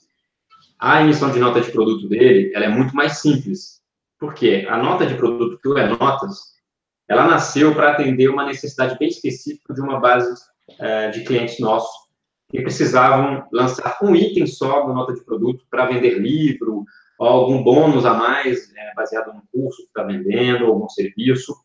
[0.79, 3.81] a emissão de nota de produto dele, ela é muito mais simples.
[4.19, 4.65] Por quê?
[4.69, 6.53] A nota de produto que o E-Notas,
[7.07, 10.31] ela nasceu para atender uma necessidade bem específica de uma base
[10.71, 12.03] uh, de clientes nossos,
[12.49, 16.85] que precisavam lançar um item só da nota de produto para vender livro,
[17.17, 21.55] ou algum bônus a mais, é, baseado no curso que está vendendo, algum serviço.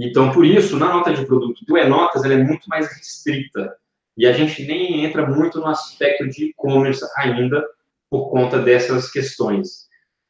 [0.00, 3.76] Então, por isso, na nota de produto do E-Notas, ela é muito mais restrita.
[4.16, 7.66] E a gente nem entra muito no aspecto de e-commerce ainda,
[8.08, 9.88] por conta dessas questões.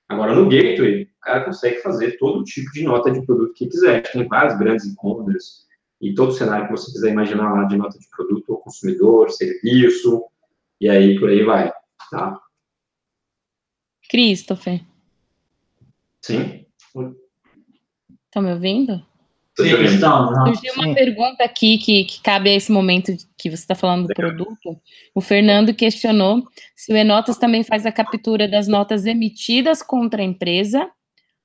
[0.08, 4.10] Agora, no Gateway, o cara consegue fazer todo tipo de nota de produto que quiser.
[4.10, 5.66] Tem vários grandes e-commerce,
[6.00, 10.24] e todo cenário que você quiser imaginar lá de nota de produto, ou consumidor, serviço,
[10.80, 11.72] e aí por aí vai,
[12.10, 12.40] tá?
[14.08, 14.80] Christopher.
[16.22, 16.64] Sim?
[18.26, 19.07] Estão me ouvindo?
[20.46, 20.94] Surgiu uma Sim.
[20.94, 24.80] pergunta aqui que, que cabe a esse momento que você está falando do produto.
[25.14, 26.42] O Fernando questionou
[26.76, 30.88] se o Enotas também faz a captura das notas emitidas contra a empresa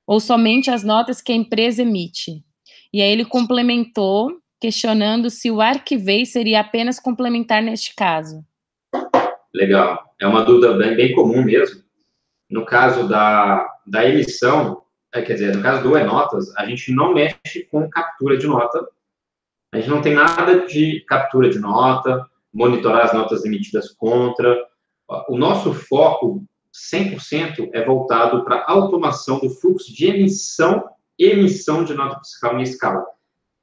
[0.06, 2.44] ou somente as notas que a empresa emite.
[2.92, 8.44] E aí ele complementou questionando se o arquivei seria apenas complementar neste caso.
[9.52, 10.02] Legal.
[10.20, 11.82] É uma dúvida bem, bem comum mesmo.
[12.48, 14.83] No caso da, da emissão,
[15.14, 18.86] é, quer dizer, no caso do e-notas, a gente não mexe com captura de nota.
[19.72, 24.66] A gente não tem nada de captura de nota, monitorar as notas emitidas contra.
[25.28, 26.44] O nosso foco,
[26.92, 30.84] 100%, é voltado para automação do fluxo de emissão
[31.16, 33.06] emissão de nota fiscal em escala.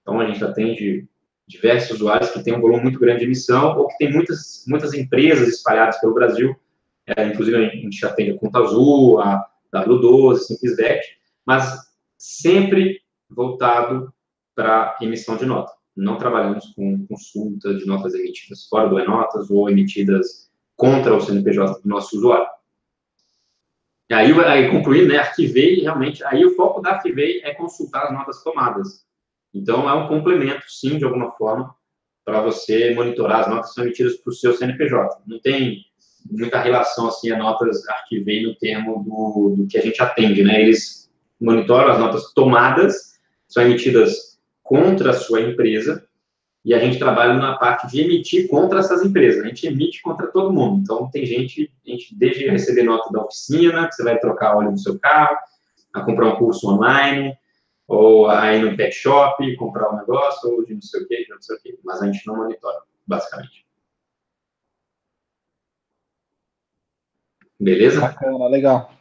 [0.01, 1.05] Então, a gente atende
[1.45, 4.93] diversos usuários que têm um volume muito grande de emissão ou que tem muitas, muitas
[4.93, 6.55] empresas espalhadas pelo Brasil.
[7.05, 9.45] É, inclusive, a gente atende a Conta Azul, a
[9.75, 11.01] W12, Simplesvet,
[11.45, 11.79] mas
[12.17, 14.13] sempre voltado
[14.55, 15.71] para emissão de nota.
[15.95, 21.81] Não trabalhamos com consulta de notas emitidas fora do E-Notas ou emitidas contra o CNPJ
[21.81, 22.47] do nosso usuário.
[24.09, 28.13] E aí, aí concluindo, né, arquivei, realmente, aí o foco da arquivei é consultar as
[28.13, 29.05] notas tomadas.
[29.53, 31.73] Então, é um complemento, sim, de alguma forma,
[32.25, 35.23] para você monitorar as notas que são emitidas para o seu CNPJ.
[35.25, 35.85] Não tem
[36.29, 40.61] muita relação, assim, a notas arquivei no termo do, do que a gente atende, né?
[40.61, 41.00] Eles
[41.41, 46.07] monitoram as notas tomadas, são emitidas contra a sua empresa,
[46.63, 49.43] e a gente trabalha na parte de emitir contra essas empresas.
[49.43, 50.79] A gente emite contra todo mundo.
[50.81, 54.71] Então, tem gente, a gente desde receber nota da oficina, que você vai trocar óleo
[54.71, 55.35] do seu carro,
[55.91, 57.35] a comprar um curso online,
[57.87, 61.29] ou aí no pet shop, comprar um negócio, ou de não sei o que, de
[61.29, 63.65] não sei o que, mas a gente não monitora, basicamente.
[67.59, 68.01] Beleza?
[68.01, 68.93] Bacana, legal.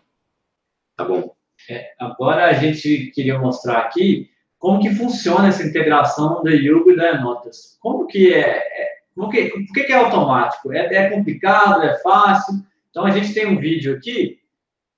[0.96, 1.34] Tá bom.
[1.68, 6.96] É, agora a gente queria mostrar aqui como que funciona essa integração da Yugo e
[6.96, 7.78] da Notas.
[7.80, 10.72] Como que é, é como que, por que, que é automático?
[10.72, 12.54] É, é, complicado, é fácil?
[12.90, 14.40] Então a gente tem um vídeo aqui,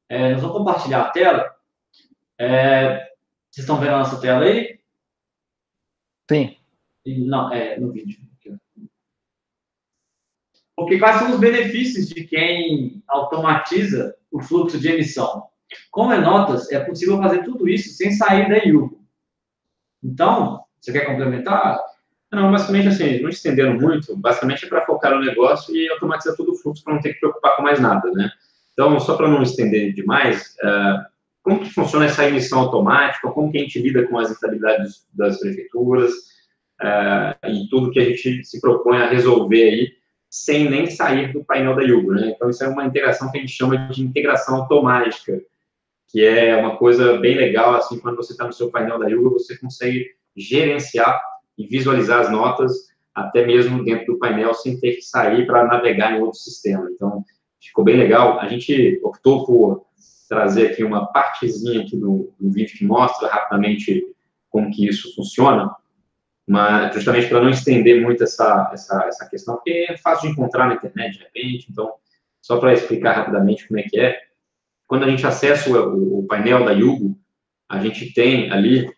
[0.08, 1.54] é, nós vamos compartilhar a tela.
[2.38, 3.10] É,
[3.50, 4.78] vocês estão vendo a nossa tela aí?
[6.30, 6.56] Sim.
[7.06, 8.18] Não, é no vídeo.
[10.74, 15.48] Porque quais são os benefícios de quem automatiza o fluxo de emissão?
[15.90, 19.02] Como é notas, é possível fazer tudo isso sem sair da Yugo.
[20.02, 21.78] Então, você quer complementar?
[22.32, 26.52] Não, basicamente assim, não estendendo muito, basicamente é para focar no negócio e automatizar todo
[26.52, 28.30] o fluxo para não ter que preocupar com mais nada, né?
[28.72, 31.04] Então, só para não estender demais, uh,
[31.42, 35.38] como que funciona essa emissão automática, como que a gente lida com as instabilidades das
[35.40, 36.10] prefeituras
[36.80, 39.92] uh, e tudo que a gente se propõe a resolver aí
[40.30, 42.32] sem nem sair do painel da Yugo, né?
[42.34, 45.38] Então, isso é uma integração que a gente chama de integração automática,
[46.12, 49.30] que é uma coisa bem legal, assim, quando você está no seu painel da Yugo,
[49.30, 51.18] você consegue gerenciar
[51.56, 56.12] e visualizar as notas até mesmo dentro do painel, sem ter que sair para navegar
[56.12, 56.88] em outro sistema.
[56.90, 57.24] Então,
[57.60, 58.38] ficou bem legal.
[58.40, 59.86] A gente optou por
[60.28, 64.04] trazer aqui uma partezinha aqui do, do vídeo que mostra rapidamente
[64.50, 65.74] como que isso funciona,
[66.46, 70.68] mas justamente para não estender muito essa, essa, essa questão, porque é fácil de encontrar
[70.68, 71.94] na internet, de repente, então,
[72.42, 74.18] só para explicar rapidamente como é que é,
[74.92, 77.18] quando a gente acessa o, o painel da Yugo,
[77.66, 78.94] a gente tem ali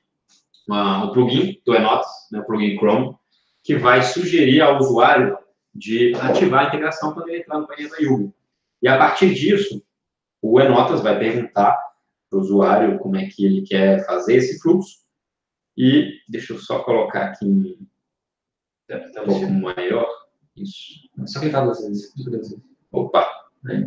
[0.66, 3.14] uma, um plugin do Enotes, né, o plugin Chrome,
[3.62, 5.38] que vai sugerir ao usuário
[5.72, 8.34] de ativar a integração quando ele entrar no painel da Yugo.
[8.82, 9.80] E a partir disso,
[10.42, 11.78] o Enotas vai perguntar
[12.28, 14.99] para o usuário como é que ele quer fazer esse fluxo.
[15.76, 17.86] E deixa eu só colocar aqui um
[19.24, 20.09] pouco maior.
[20.57, 21.09] Isso.
[21.26, 22.12] Só clicar duas vezes.
[22.90, 23.30] Opa!
[23.62, 23.86] Né?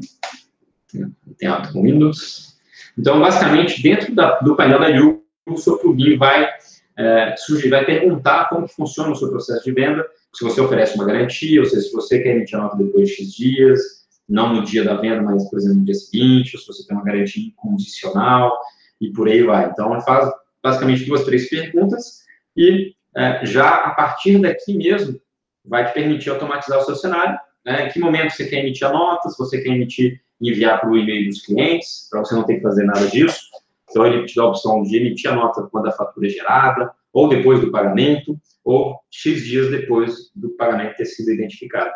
[1.37, 2.57] Tem alto com Windows.
[2.97, 6.49] Então, basicamente, dentro da, do painel da Yugo, o seu plugin vai,
[6.97, 10.95] é, sugerir, vai perguntar como que funciona o seu processo de venda, se você oferece
[10.95, 13.79] uma garantia, ou seja, se você quer emitir a nota depois de X dias,
[14.27, 16.95] não no dia da venda, mas, por exemplo, no dia seguinte, ou se você tem
[16.95, 18.51] uma garantia incondicional,
[18.99, 19.69] e por aí vai.
[19.69, 20.29] Então, ele faz
[20.61, 22.23] basicamente duas, três perguntas,
[22.55, 25.19] e é, já a partir daqui mesmo,
[25.63, 27.37] vai te permitir automatizar o seu cenário,
[27.67, 27.87] né?
[27.87, 30.97] em que momento você quer emitir a nota, se você quer emitir enviar para o
[30.97, 33.41] e-mail dos clientes, para você não ter que fazer nada disso.
[33.89, 36.91] Então, ele te dá a opção de emitir a nota quando a fatura é gerada,
[37.11, 41.91] ou depois do pagamento, ou X dias depois do pagamento ter sido identificado.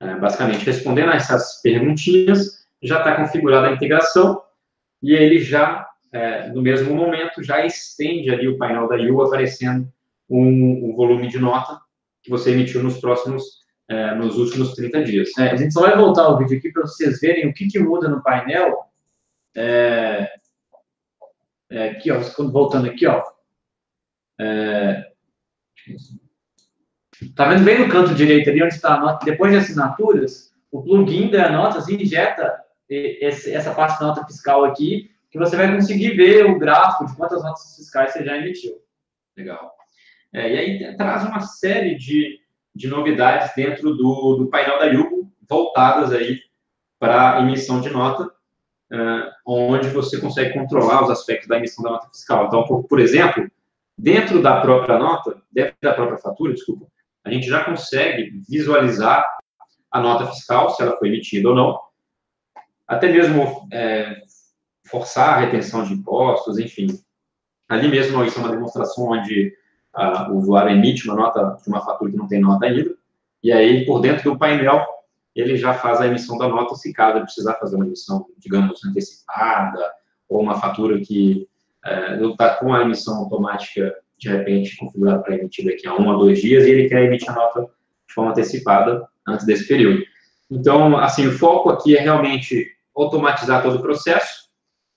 [0.00, 4.40] É, basicamente, respondendo a essas perguntinhas, já está configurada a integração
[5.02, 9.88] e ele já, é, no mesmo momento, já estende ali o painel da U aparecendo
[10.30, 11.80] um, um volume de nota
[12.22, 13.58] que você emitiu nos próximos,
[13.88, 15.30] é, nos últimos 30 dias.
[15.38, 17.78] É, a gente só vai voltar o vídeo aqui para vocês verem o que, que
[17.78, 18.84] muda no painel.
[19.56, 20.30] É,
[21.70, 22.20] é, aqui, ó,
[22.50, 23.22] voltando aqui, ó.
[24.40, 25.08] É,
[27.34, 30.82] Tá vendo bem no canto direito ali, onde está a nota, depois de assinaturas, o
[30.82, 32.56] plugin da Notas injeta
[32.88, 37.16] esse, essa parte da nota fiscal aqui, que você vai conseguir ver o gráfico de
[37.16, 38.80] quantas notas fiscais você já emitiu.
[39.36, 39.72] Legal.
[40.32, 42.38] É, e aí traz uma série de,
[42.78, 46.38] de novidades dentro do, do painel da Yugo, voltadas aí
[46.98, 52.08] para emissão de nota, uh, onde você consegue controlar os aspectos da emissão da nota
[52.08, 52.46] fiscal.
[52.46, 53.50] Então, por, por exemplo,
[53.96, 56.86] dentro da própria nota, dentro da própria fatura, desculpa,
[57.24, 59.26] a gente já consegue visualizar
[59.90, 61.80] a nota fiscal, se ela foi emitida ou não,
[62.86, 64.22] até mesmo é,
[64.88, 66.86] forçar a retenção de impostos, enfim.
[67.68, 69.52] Ali mesmo, isso é uma demonstração onde
[70.30, 72.94] o usuário emite uma nota de uma fatura que não tem nota ainda,
[73.42, 74.84] e aí, por dentro do painel,
[75.34, 79.92] ele já faz a emissão da nota, se caso precisar fazer uma emissão, digamos, antecipada,
[80.28, 81.48] ou uma fatura que
[81.84, 86.10] é, não está com a emissão automática de repente configurado para emitir daqui a um
[86.10, 90.02] a dois dias e ele quer emitir a nota de forma antecipada antes desse período.
[90.50, 92.66] Então, assim, o foco aqui é realmente
[92.96, 94.48] automatizar todo o processo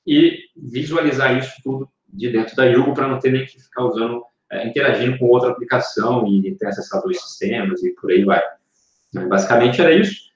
[0.07, 4.23] e visualizar isso tudo de dentro da Yugo para não ter nem que ficar usando,
[4.51, 8.41] é, interagindo com outra aplicação e ter acessado dois sistemas e por aí vai.
[9.13, 10.31] Mas, basicamente era isso.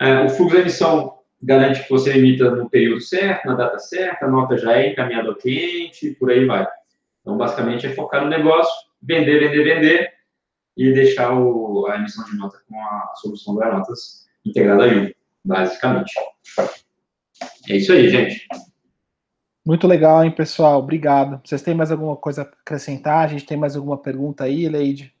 [0.00, 4.26] É, o fluxo de emissão garante que você emita no período certo, na data certa,
[4.26, 6.66] a nota já é encaminhada ao cliente e por aí vai.
[7.20, 8.72] Então, basicamente, é focar no negócio,
[9.02, 10.12] vender, vender, vender
[10.76, 16.12] e deixar o, a emissão de nota com a solução das notas integrada aí, basicamente.
[17.68, 18.46] É isso aí, gente.
[19.68, 20.78] Muito legal, hein, pessoal?
[20.78, 21.42] Obrigado.
[21.44, 23.22] Vocês têm mais alguma coisa a acrescentar?
[23.22, 25.14] A gente tem mais alguma pergunta aí, Leide?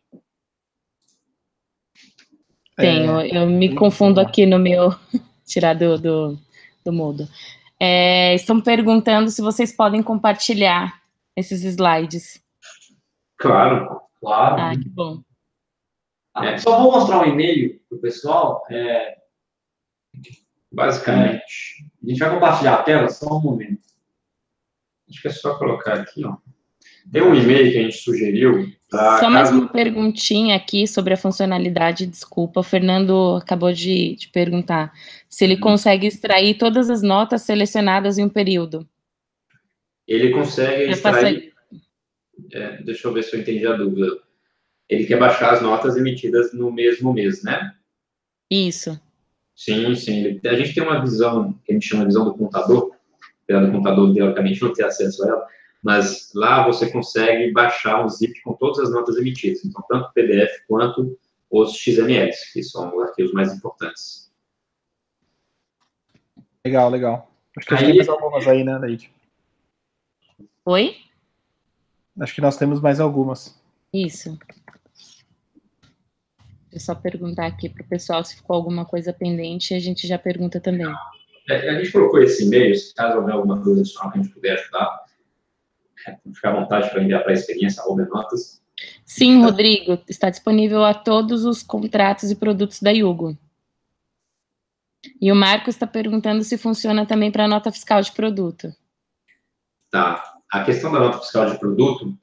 [2.74, 3.36] Tenho, é...
[3.36, 4.88] eu me confundo aqui no meu.
[5.44, 6.38] tirar do, do,
[6.82, 7.28] do mudo.
[7.78, 10.98] É, estão perguntando se vocês podem compartilhar
[11.36, 12.42] esses slides.
[13.36, 14.62] Claro, claro.
[14.62, 15.20] Ah, que bom.
[16.38, 16.56] É.
[16.56, 18.64] Só vou mostrar um e-mail para o pessoal.
[18.70, 19.18] É,
[20.72, 21.84] basicamente.
[22.02, 23.97] A gente vai compartilhar a tela só um momento.
[25.08, 26.36] Acho que é só colocar aqui, ó.
[27.10, 28.70] Tem um e-mail que a gente sugeriu.
[28.90, 29.18] Tá?
[29.18, 32.60] Só mais uma perguntinha aqui sobre a funcionalidade, desculpa.
[32.60, 34.92] O Fernando acabou de, de perguntar
[35.28, 35.60] se ele hum.
[35.60, 38.86] consegue extrair todas as notas selecionadas em um período
[40.08, 41.52] ele consegue extrair.
[42.52, 44.18] É, deixa eu ver se eu entendi a dúvida.
[44.88, 47.74] Ele quer baixar as notas emitidas no mesmo mês, né?
[48.50, 48.98] Isso.
[49.54, 50.40] Sim, sim.
[50.46, 52.92] A gente tem uma visão, que a gente chama de visão do contador,
[53.48, 55.46] apesar do contador, teoricamente, não ter acesso a ela,
[55.82, 59.64] mas lá você consegue baixar um zip com todas as notas emitidas.
[59.64, 61.18] Então, tanto PDF quanto
[61.50, 64.30] os XMLs, que são os arquivos mais importantes.
[66.64, 67.30] Legal, legal.
[67.56, 67.86] Acho que aí...
[67.86, 69.10] tem mais algumas aí, né, Leide?
[70.66, 70.96] Oi?
[72.20, 73.58] Acho que nós temos mais algumas.
[73.92, 74.38] Isso.
[76.70, 80.06] Deixa eu só perguntar aqui para o pessoal se ficou alguma coisa pendente, a gente
[80.06, 80.92] já pergunta também.
[81.48, 84.34] É, a gente colocou esse e-mail, se caso houver alguma coisa adicional que a gente
[84.34, 85.04] puder ajudar,
[86.06, 88.62] é, fica à vontade para enviar para a experiência, notas.
[89.04, 93.36] Sim, Rodrigo, está disponível a todos os contratos e produtos da Yugo.
[95.20, 98.72] E o Marcos está perguntando se funciona também para a nota fiscal de produto.
[99.90, 100.22] Tá.
[100.52, 102.16] A questão da nota fiscal de produto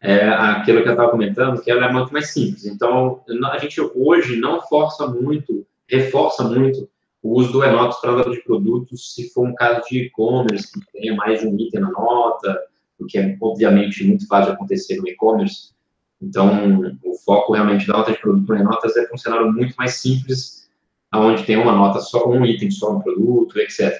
[0.00, 2.64] é aquilo que eu estava comentando, que ela é muito mais simples.
[2.64, 6.88] Então, a gente hoje não força muito, reforça muito
[7.22, 10.80] o uso do Enotos para nota de produtos, se for um caso de e-commerce, que
[10.92, 12.58] tenha mais de um item na nota,
[12.98, 15.72] o que é, obviamente, muito fácil de acontecer no e-commerce.
[16.20, 19.94] Então, o foco realmente da nota de produto em notas é um cenário muito mais
[19.94, 20.68] simples,
[21.14, 23.92] onde tem uma nota só, um item só no produto, etc.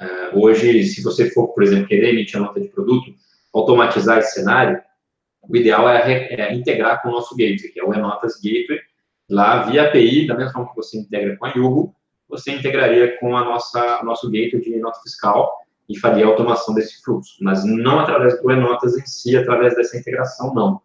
[0.00, 3.14] Uh, é, hoje, se você for, por exemplo, querer emitir a nota de produto,
[3.54, 4.80] automatizar esse cenário,
[5.48, 8.80] o ideal é, é integrar com o nosso gateway, que é o Enotas Gateway,
[9.28, 11.94] lá via API, da mesma forma que você integra com a Yugo,
[12.32, 15.52] você integraria com a nossa nosso gateway de nota fiscal
[15.86, 19.98] e faria a automação desse fluxo, mas não através do Enotas em si, através dessa
[19.98, 20.80] integração, não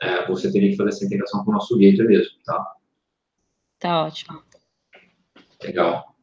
[0.00, 2.74] é, você teria que fazer essa integração com o nosso gateway mesmo, tá?
[3.80, 4.40] Tá ótimo.
[5.62, 6.14] Legal.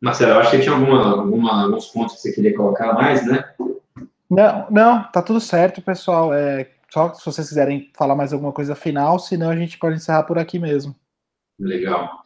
[0.00, 3.52] Marcelo, eu acho que tinha alguma, alguma, alguns pontos que você queria colocar mais, né?
[4.30, 6.32] Não, não, tá tudo certo, pessoal.
[6.32, 10.22] É, só se vocês quiserem falar mais alguma coisa final, senão a gente pode encerrar
[10.22, 10.94] por aqui mesmo.
[11.58, 12.22] Legal.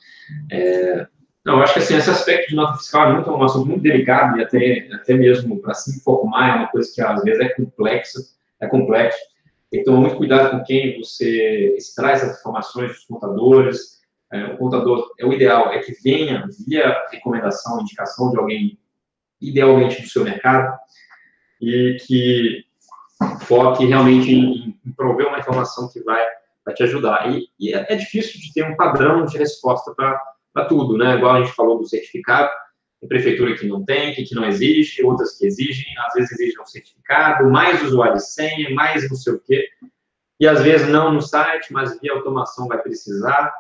[0.51, 1.07] É,
[1.45, 4.39] não, acho que assim, esse aspecto de nota fiscal é muito, um assunto muito delicado
[4.39, 8.21] e até, até mesmo para se informar é uma coisa que às vezes é complexa
[8.61, 9.19] é complexo.
[9.71, 14.01] Tem que tomar muito cuidado com quem você extrai essas informações dos contadores.
[14.33, 18.79] É, o contador, é o ideal é que venha via recomendação, indicação de alguém,
[19.41, 20.79] idealmente do seu mercado,
[21.61, 22.65] e que
[23.47, 26.25] foque realmente em, em prover uma informação que vai,
[26.71, 27.31] vai te ajudar.
[27.31, 31.17] E, e é, é, difícil de ter um padrão de resposta para tudo, né?
[31.17, 32.51] Igual a gente falou do certificado,
[33.01, 36.67] tem prefeitura que não tem, que não exige, outras que exigem, às vezes exigem um
[36.67, 39.69] certificado, mais usuário de senha, mais não sei o quê.
[40.39, 43.53] E às vezes não no site, mas via automação vai precisar.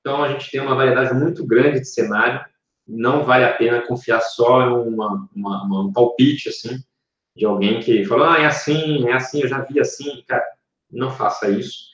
[0.00, 2.44] Então a gente tem uma variedade muito grande de cenário.
[2.86, 6.82] Não vale a pena confiar só em uma, uma, uma, um palpite assim
[7.34, 10.22] de alguém que falou, ah, é assim, é assim, eu já vi assim.
[10.26, 10.44] Cara,
[10.90, 11.91] não faça isso.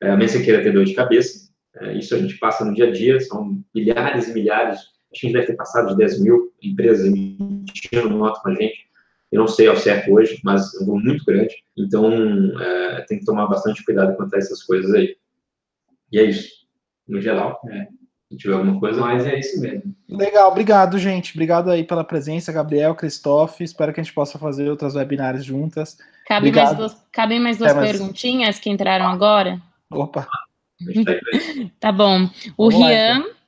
[0.00, 1.48] É, a queira ter dor de cabeça.
[1.76, 4.80] É, isso a gente passa no dia a dia, são milhares e milhares
[5.12, 8.54] acho que a gente deve ter passado de 10 mil empresas emitindo nota com a
[8.54, 8.88] gente.
[9.30, 11.54] Eu não sei ao certo hoje, mas é um número muito grande.
[11.76, 12.10] Então,
[12.60, 15.16] é, tem que tomar bastante cuidado quanto a essas coisas aí.
[16.10, 16.48] E é isso.
[17.06, 17.88] No geral, é.
[18.30, 19.00] se tiver alguma coisa.
[19.00, 19.94] Mas é isso mesmo.
[20.08, 21.32] Legal, obrigado, gente.
[21.34, 23.54] Obrigado aí pela presença, Gabriel, Cristóvão.
[23.60, 25.98] Espero que a gente possa fazer outras webinários juntas.
[26.26, 29.60] Cabe mais duas, cabem mais duas perguntinhas que entraram agora?
[29.90, 30.28] Opa.
[31.80, 32.28] tá bom.
[32.56, 33.18] O Vamos Rian.
[33.18, 33.38] Lá, então.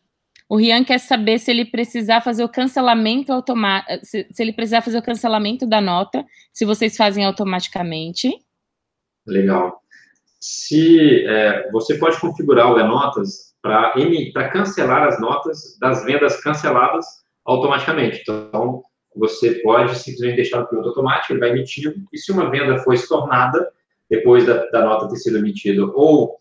[0.48, 4.82] O Rian quer saber se ele precisar fazer o cancelamento automático, se, se, ele precisar
[4.82, 8.36] fazer o cancelamento da nota, se vocês fazem automaticamente.
[9.24, 9.80] Legal.
[10.40, 17.06] Se é, você pode configurar o e-notas para cancelar as notas das vendas canceladas
[17.44, 18.20] automaticamente.
[18.22, 18.82] Então,
[19.14, 22.94] você pode simplesmente deixar o piloto automático, ele vai emitindo, e se uma venda for
[22.94, 23.70] estornada,
[24.10, 26.36] depois da, da nota ter sido emitida, ou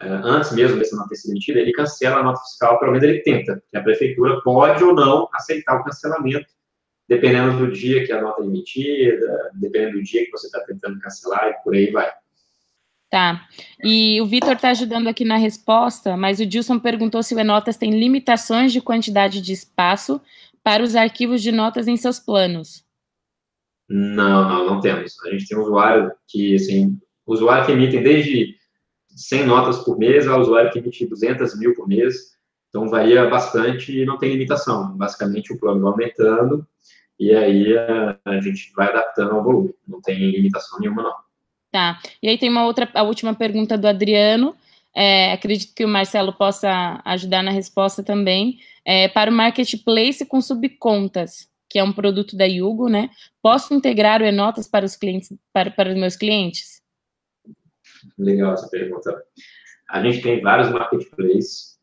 [0.00, 3.08] é, antes mesmo dessa nota ter sido emitida, ele cancela a nota fiscal, pelo menos
[3.08, 6.46] ele tenta, a prefeitura pode ou não aceitar o cancelamento,
[7.08, 10.98] dependendo do dia que a nota é emitida, dependendo do dia que você está tentando
[11.00, 12.10] cancelar e por aí vai.
[13.10, 13.46] Tá.
[13.82, 17.76] E o Vitor está ajudando aqui na resposta, mas o Dilson perguntou se o Enotas
[17.76, 20.20] tem limitações de quantidade de espaço
[20.64, 22.84] para os arquivos de notas em seus planos.
[23.88, 25.14] Não, não, não temos.
[25.26, 28.56] A gente tem um usuário que, assim, usuário que emitem desde
[29.08, 32.34] 100 notas por mês, a usuário que emite 200 mil por mês,
[32.68, 34.96] então varia bastante e não tem limitação.
[34.96, 36.66] Basicamente, o plano vai aumentando
[37.18, 41.14] e aí a, a gente vai adaptando ao volume, não tem limitação nenhuma, não.
[41.70, 44.54] Tá, e aí tem uma outra, a última pergunta do Adriano,
[44.94, 50.40] é, acredito que o Marcelo possa ajudar na resposta também, é, para o marketplace com
[50.40, 53.10] subcontas, que é um produto da Yugo, né?
[53.42, 56.73] Posso integrar o Enotas para os clientes, para, para os meus clientes?
[58.18, 59.22] Legal essa pergunta.
[59.90, 61.78] A gente tem vários marketplaces.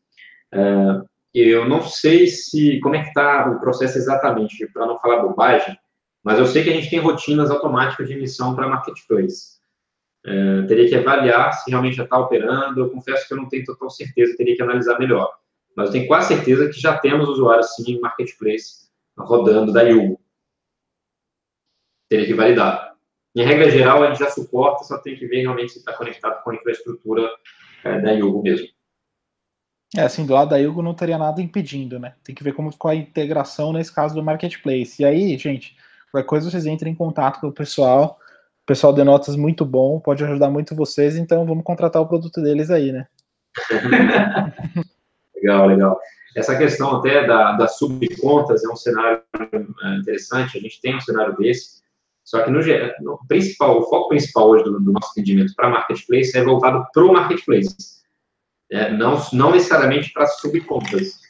[0.52, 5.22] Uh, eu não sei se como é que está o processo exatamente, para não falar
[5.22, 5.78] bobagem,
[6.22, 9.60] mas eu sei que a gente tem rotinas automáticas de emissão para marketplace.
[10.24, 12.80] É, teria que avaliar se realmente já está operando.
[12.80, 15.32] Eu confesso que eu não tenho total certeza, teria que analisar melhor.
[15.76, 20.20] Mas eu tenho quase certeza que já temos usuários, sim, em Marketplace rodando da Yugo.
[22.08, 22.91] Teria que validar.
[23.34, 26.50] Em regra geral, gente já suporta, só tem que ver realmente se está conectado com
[26.50, 27.30] a infraestrutura
[27.82, 28.68] é, da Yugo mesmo.
[29.96, 32.14] É, assim, do lado da Yugo não teria nada impedindo, né?
[32.24, 35.02] Tem que ver como ficou a integração nesse caso do Marketplace.
[35.02, 35.76] E aí, gente,
[36.10, 38.18] qualquer coisa vocês entrem em contato com o pessoal.
[38.62, 42.40] O pessoal de notas muito bom, pode ajudar muito vocês, então vamos contratar o produto
[42.40, 43.06] deles aí, né?
[45.34, 46.00] legal, legal.
[46.36, 49.22] Essa questão até da, das subcontas é um cenário
[49.52, 51.81] é, interessante, a gente tem um cenário desse,
[52.32, 56.42] só que no, principal, o foco principal hoje do, do nosso atendimento para marketplace é
[56.42, 57.76] voltado para o marketplace,
[58.70, 61.20] é, não, não necessariamente para subcontas.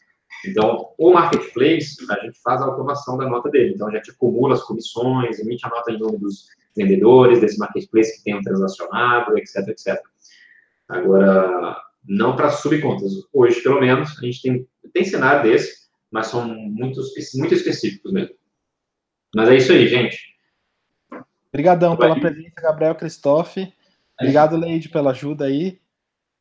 [0.46, 3.74] Então, o marketplace, a gente faz a automação da nota dele.
[3.74, 6.46] Então, a gente acumula as comissões, emite a nota em nome dos
[6.76, 10.00] vendedores, desse marketplace que tenham transacionado, etc, etc.
[10.88, 13.10] Agora, não para subcontas.
[13.32, 18.36] Hoje, pelo menos, a gente tem, tem cenário desse, mas são muitos, muito específicos mesmo.
[19.34, 20.31] Mas é isso aí, gente.
[21.52, 23.72] Obrigadão pela presença, Gabriel Christophe.
[24.18, 25.78] Obrigado, Leide, pela ajuda aí.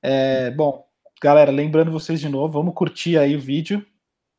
[0.01, 0.85] É, bom,
[1.21, 3.85] galera, lembrando vocês de novo, vamos curtir aí o vídeo,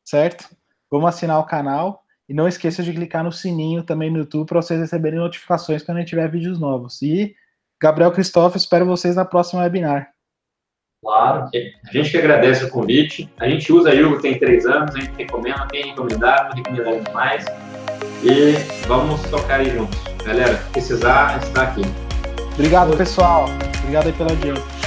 [0.03, 0.49] certo?
[0.89, 4.61] Vamos assinar o canal e não esqueça de clicar no sininho também no YouTube para
[4.61, 7.01] vocês receberem notificações quando a gente tiver vídeos novos.
[7.01, 7.35] E
[7.79, 10.11] Gabriel Christophe, espero vocês na próxima webinar.
[11.03, 11.49] Claro.
[11.53, 13.29] A gente que agradece o convite.
[13.37, 17.45] A gente usa a Yugo tem três anos, a gente recomenda, tem recomendado, recomendado demais.
[18.23, 20.12] E vamos tocar aí juntos.
[20.25, 21.81] Galera, precisar, está aqui.
[22.53, 23.49] Obrigado, pessoal.
[23.79, 24.82] Obrigado aí pela audiência.